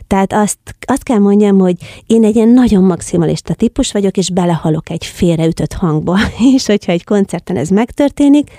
Tehát 0.08 0.34
azt, 0.34 0.58
azt 0.88 1.04
kell 1.04 1.18
mondjam, 1.18 1.60
hogy 1.60 1.76
én 2.06 2.24
egy 2.24 2.36
ilyen 2.36 2.50
nagyon 2.50 2.84
maximalista 2.84 3.54
típus 3.54 3.92
vagyok, 3.92 4.18
és 4.18 4.30
belehalok 4.30 4.90
egy 4.90 5.06
félreütött 5.06 5.74
hangba, 5.74 6.18
és 6.56 6.66
hogyha 6.66 6.92
egy 6.92 7.04
koncerten 7.04 7.58
ez 7.58 7.70
megtörténik, 7.70 8.50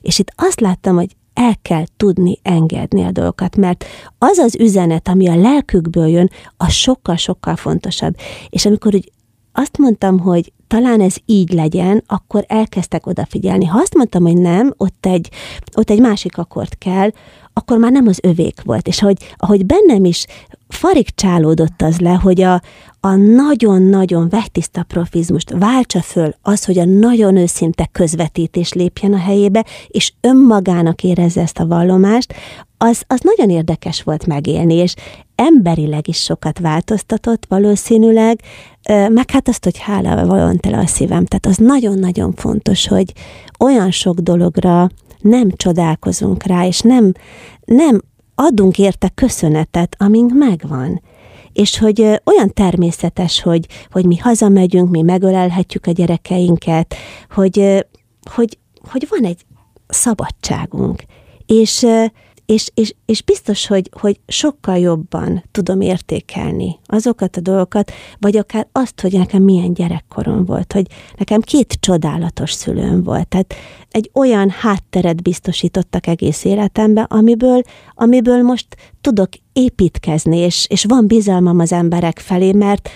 és 0.00 0.18
itt 0.18 0.32
azt 0.36 0.60
láttam, 0.60 0.96
hogy 0.96 1.16
el 1.34 1.54
kell 1.62 1.84
tudni 1.96 2.38
engedni 2.42 3.04
a 3.04 3.10
dolgokat, 3.10 3.56
mert 3.56 3.84
az 4.18 4.38
az 4.38 4.56
üzenet, 4.56 5.08
ami 5.08 5.28
a 5.28 5.36
lelkükből 5.36 6.06
jön, 6.06 6.30
az 6.56 6.72
sokkal-sokkal 6.72 7.56
fontosabb. 7.56 8.16
És 8.48 8.66
amikor 8.66 8.94
úgy 8.94 9.12
azt 9.58 9.78
mondtam, 9.78 10.18
hogy 10.18 10.52
talán 10.66 11.00
ez 11.00 11.14
így 11.26 11.52
legyen, 11.52 12.02
akkor 12.06 12.44
elkezdtek 12.48 13.06
odafigyelni. 13.06 13.64
Ha 13.64 13.78
azt 13.78 13.94
mondtam, 13.94 14.22
hogy 14.22 14.36
nem, 14.36 14.74
ott 14.76 15.06
egy, 15.06 15.30
ott 15.74 15.90
egy 15.90 16.00
másik 16.00 16.38
akkord 16.38 16.78
kell, 16.78 17.10
akkor 17.52 17.78
már 17.78 17.92
nem 17.92 18.06
az 18.06 18.18
övék 18.22 18.60
volt. 18.64 18.86
És 18.86 19.02
ahogy, 19.02 19.34
ahogy 19.36 19.66
bennem 19.66 20.04
is 20.04 20.26
farig 20.68 21.14
csálódott 21.14 21.82
az 21.82 21.98
le, 21.98 22.10
hogy 22.10 22.40
a, 22.40 22.62
a 23.00 23.14
nagyon-nagyon 23.14 24.28
vegytiszta 24.28 24.82
profizmust 24.82 25.50
váltsa 25.50 26.02
föl 26.02 26.34
az, 26.42 26.64
hogy 26.64 26.78
a 26.78 26.84
nagyon 26.84 27.36
őszinte 27.36 27.88
közvetítés 27.92 28.72
lépjen 28.72 29.12
a 29.12 29.18
helyébe, 29.18 29.64
és 29.88 30.12
önmagának 30.20 31.02
érezze 31.02 31.40
ezt 31.40 31.58
a 31.58 31.66
vallomást, 31.66 32.34
az, 32.78 33.02
az 33.06 33.20
nagyon 33.20 33.50
érdekes 33.50 34.02
volt 34.02 34.26
megélni, 34.26 34.74
és 34.74 34.94
emberileg 35.34 36.08
is 36.08 36.22
sokat 36.22 36.58
változtatott 36.58 37.46
valószínűleg, 37.48 38.40
meg 38.88 39.30
hát 39.30 39.48
azt, 39.48 39.64
hogy 39.64 39.78
hálával 39.78 40.26
valóan 40.26 40.56
tele 40.56 40.78
a 40.78 40.86
szívem. 40.86 41.24
Tehát 41.24 41.46
az 41.46 41.56
nagyon-nagyon 41.56 42.32
fontos, 42.32 42.88
hogy 42.88 43.12
olyan 43.58 43.90
sok 43.90 44.18
dologra 44.18 44.88
nem 45.20 45.50
csodálkozunk 45.56 46.42
rá, 46.42 46.66
és 46.66 46.80
nem, 46.80 47.12
nem 47.64 48.00
adunk 48.34 48.78
érte 48.78 49.08
köszönetet, 49.08 49.96
amink 49.98 50.32
megvan. 50.34 51.02
És 51.52 51.78
hogy 51.78 52.00
olyan 52.00 52.52
természetes, 52.54 53.42
hogy, 53.42 53.66
hogy 53.90 54.04
mi 54.04 54.16
hazamegyünk, 54.16 54.90
mi 54.90 55.02
megölelhetjük 55.02 55.86
a 55.86 55.90
gyerekeinket, 55.90 56.94
hogy, 57.30 57.86
hogy, 58.34 58.58
hogy 58.90 59.06
van 59.10 59.24
egy 59.24 59.44
szabadságunk. 59.88 61.02
És 61.46 61.86
és, 62.48 62.70
és, 62.74 62.94
és 63.06 63.22
biztos, 63.22 63.66
hogy, 63.66 63.90
hogy 64.00 64.20
sokkal 64.26 64.78
jobban 64.78 65.44
tudom 65.50 65.80
értékelni 65.80 66.78
azokat 66.86 67.36
a 67.36 67.40
dolgokat, 67.40 67.92
vagy 68.18 68.36
akár 68.36 68.66
azt, 68.72 69.00
hogy 69.00 69.12
nekem 69.12 69.42
milyen 69.42 69.74
gyerekkorom 69.74 70.44
volt, 70.44 70.72
hogy 70.72 70.86
nekem 71.16 71.40
két 71.40 71.76
csodálatos 71.80 72.52
szülőm 72.52 73.02
volt. 73.02 73.28
Tehát 73.28 73.54
egy 73.90 74.10
olyan 74.14 74.50
hátteret 74.50 75.22
biztosítottak 75.22 76.06
egész 76.06 76.44
életembe, 76.44 77.02
amiből, 77.02 77.62
amiből 77.94 78.42
most 78.42 78.66
tudok 79.00 79.28
építkezni, 79.52 80.36
és, 80.36 80.66
és 80.68 80.84
van 80.84 81.06
bizalmam 81.06 81.58
az 81.58 81.72
emberek 81.72 82.18
felé, 82.18 82.52
mert, 82.52 82.88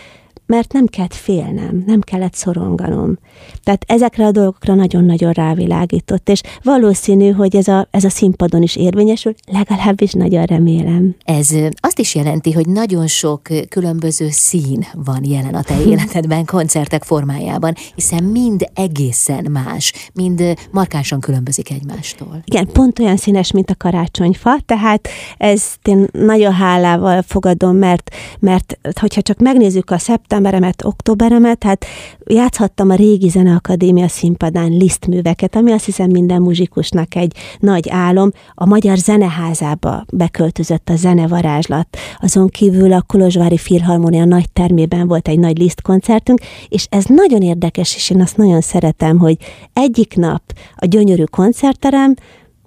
mert 0.53 0.73
nem 0.73 0.87
kellett 0.87 1.15
félnem, 1.15 1.83
nem 1.87 2.01
kellett 2.01 2.35
szoronganom. 2.35 3.19
Tehát 3.62 3.85
ezekre 3.87 4.27
a 4.27 4.31
dolgokra 4.31 4.75
nagyon-nagyon 4.75 5.33
rávilágított, 5.33 6.29
és 6.29 6.41
valószínű, 6.62 7.31
hogy 7.31 7.57
ez 7.57 7.69
a, 7.69 7.88
ez 7.91 8.05
a 8.05 8.09
színpadon 8.09 8.62
is 8.62 8.77
érvényesül, 8.77 9.35
legalábbis 9.47 10.12
nagyon 10.12 10.45
remélem. 10.45 11.15
Ez 11.25 11.49
azt 11.81 11.99
is 11.99 12.15
jelenti, 12.15 12.53
hogy 12.53 12.67
nagyon 12.67 13.07
sok 13.07 13.49
különböző 13.69 14.29
szín 14.31 14.87
van 14.93 15.25
jelen 15.25 15.55
a 15.55 15.62
te 15.62 15.83
életedben, 15.91 16.45
koncertek 16.45 17.03
formájában, 17.03 17.75
hiszen 17.95 18.25
mind 18.25 18.71
egészen 18.75 19.51
más, 19.51 19.93
mind 20.15 20.55
markánsan 20.71 21.21
különbözik 21.21 21.71
egymástól. 21.71 22.43
Igen, 22.45 22.67
pont 22.73 22.99
olyan 22.99 23.17
színes, 23.17 23.53
mint 23.53 23.71
a 23.71 23.75
karácsonyfa, 23.79 24.59
tehát 24.67 25.09
ezt 25.37 25.79
én 25.85 26.07
nagyon 26.12 26.53
hálával 26.53 27.23
fogadom, 27.23 27.77
mert, 27.77 28.11
mert 28.38 28.79
hogyha 29.01 29.23
csak 29.23 29.38
megnézzük 29.38 29.91
a 29.91 29.99
szeptember 29.99 30.41
szeptemberemet, 30.43 30.85
októberemet, 30.85 31.65
hát 31.65 31.85
játszhattam 32.27 32.91
a 32.91 32.95
régi 32.95 33.29
Zeneakadémia 33.29 34.09
színpadán 34.09 34.71
lisztműveket, 34.71 35.57
ami 35.57 35.73
azt 35.73 35.85
hiszem 35.85 36.11
minden 36.11 36.43
muzsikusnak 36.43 37.15
egy 37.15 37.37
nagy 37.59 37.89
álom. 37.89 38.31
A 38.55 38.67
Magyar 38.67 38.97
Zeneházába 38.97 40.05
beköltözött 40.13 40.89
a 40.89 40.97
zenevarázslat. 40.97 41.97
Azon 42.21 42.49
kívül 42.49 42.93
a 42.93 43.03
Kolozsvári 43.03 43.57
Filharmonia 43.57 44.25
nagy 44.25 44.51
termében 44.53 45.09
volt 45.09 45.29
egy 45.29 45.39
nagy 45.39 45.59
lisztkoncertünk, 45.59 46.41
és 46.69 46.87
ez 46.91 47.05
nagyon 47.05 47.43
érdekes, 47.43 47.95
és 47.95 48.11
én 48.11 48.21
azt 48.21 48.37
nagyon 48.37 48.61
szeretem, 48.61 49.19
hogy 49.19 49.37
egyik 49.73 50.17
nap 50.17 50.43
a 50.77 50.87
gyönyörű 50.87 51.25
koncertterem, 51.25 52.15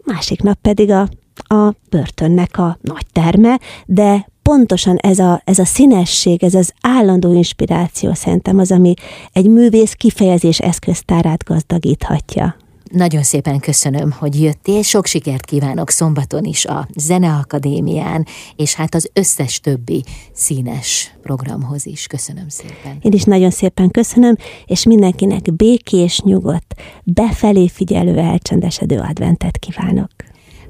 másik 0.04 0.42
nap 0.42 0.58
pedig 0.62 0.92
a 0.92 1.08
a 1.48 1.74
börtönnek 1.90 2.58
a 2.58 2.78
nagy 2.82 3.06
terme, 3.12 3.60
de 3.86 4.28
pontosan 4.49 4.97
ez 4.97 5.19
a, 5.19 5.41
ez 5.45 5.60
a 5.60 5.65
színesség, 5.65 6.43
ez 6.43 6.53
az 6.53 6.73
állandó 6.81 7.34
inspiráció 7.34 8.13
szerintem 8.13 8.60
az, 8.60 8.71
ami 8.71 8.93
egy 9.34 9.49
művész 9.49 9.93
kifejezés 9.93 10.60
eszköztárát 10.60 11.43
gazdagíthatja. 11.43 12.55
Nagyon 12.91 13.23
szépen 13.23 13.60
köszönöm, 13.60 14.12
hogy 14.12 14.41
jöttél, 14.41 14.81
sok 14.81 15.05
sikert 15.05 15.45
kívánok 15.45 15.89
szombaton 15.89 16.43
is 16.43 16.65
a 16.65 16.88
Zeneakadémián, 16.95 18.25
és 18.55 18.73
hát 18.73 18.95
az 18.95 19.10
összes 19.13 19.60
többi 19.60 20.03
színes 20.34 21.15
programhoz 21.21 21.86
is. 21.86 22.08
Köszönöm 22.08 22.49
szépen. 22.49 22.97
Én 23.01 23.12
is 23.12 23.23
nagyon 23.23 23.51
szépen 23.51 23.91
köszönöm, 23.91 24.36
és 24.65 24.86
mindenkinek 24.86 25.55
békés, 25.55 26.19
nyugodt, 26.19 26.75
befelé 27.03 27.67
figyelő, 27.67 28.17
elcsendesedő 28.17 28.97
adventet 28.97 29.58
kívánok. 29.58 30.12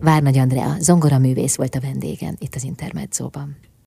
Várnagy 0.01 0.37
Andrea, 0.37 0.75
zongoraművész 0.79 1.55
volt 1.55 1.75
a 1.75 1.79
vendégem 1.79 2.35
itt 2.39 2.55
az 2.55 2.63
Intermedzóban. 2.63 3.55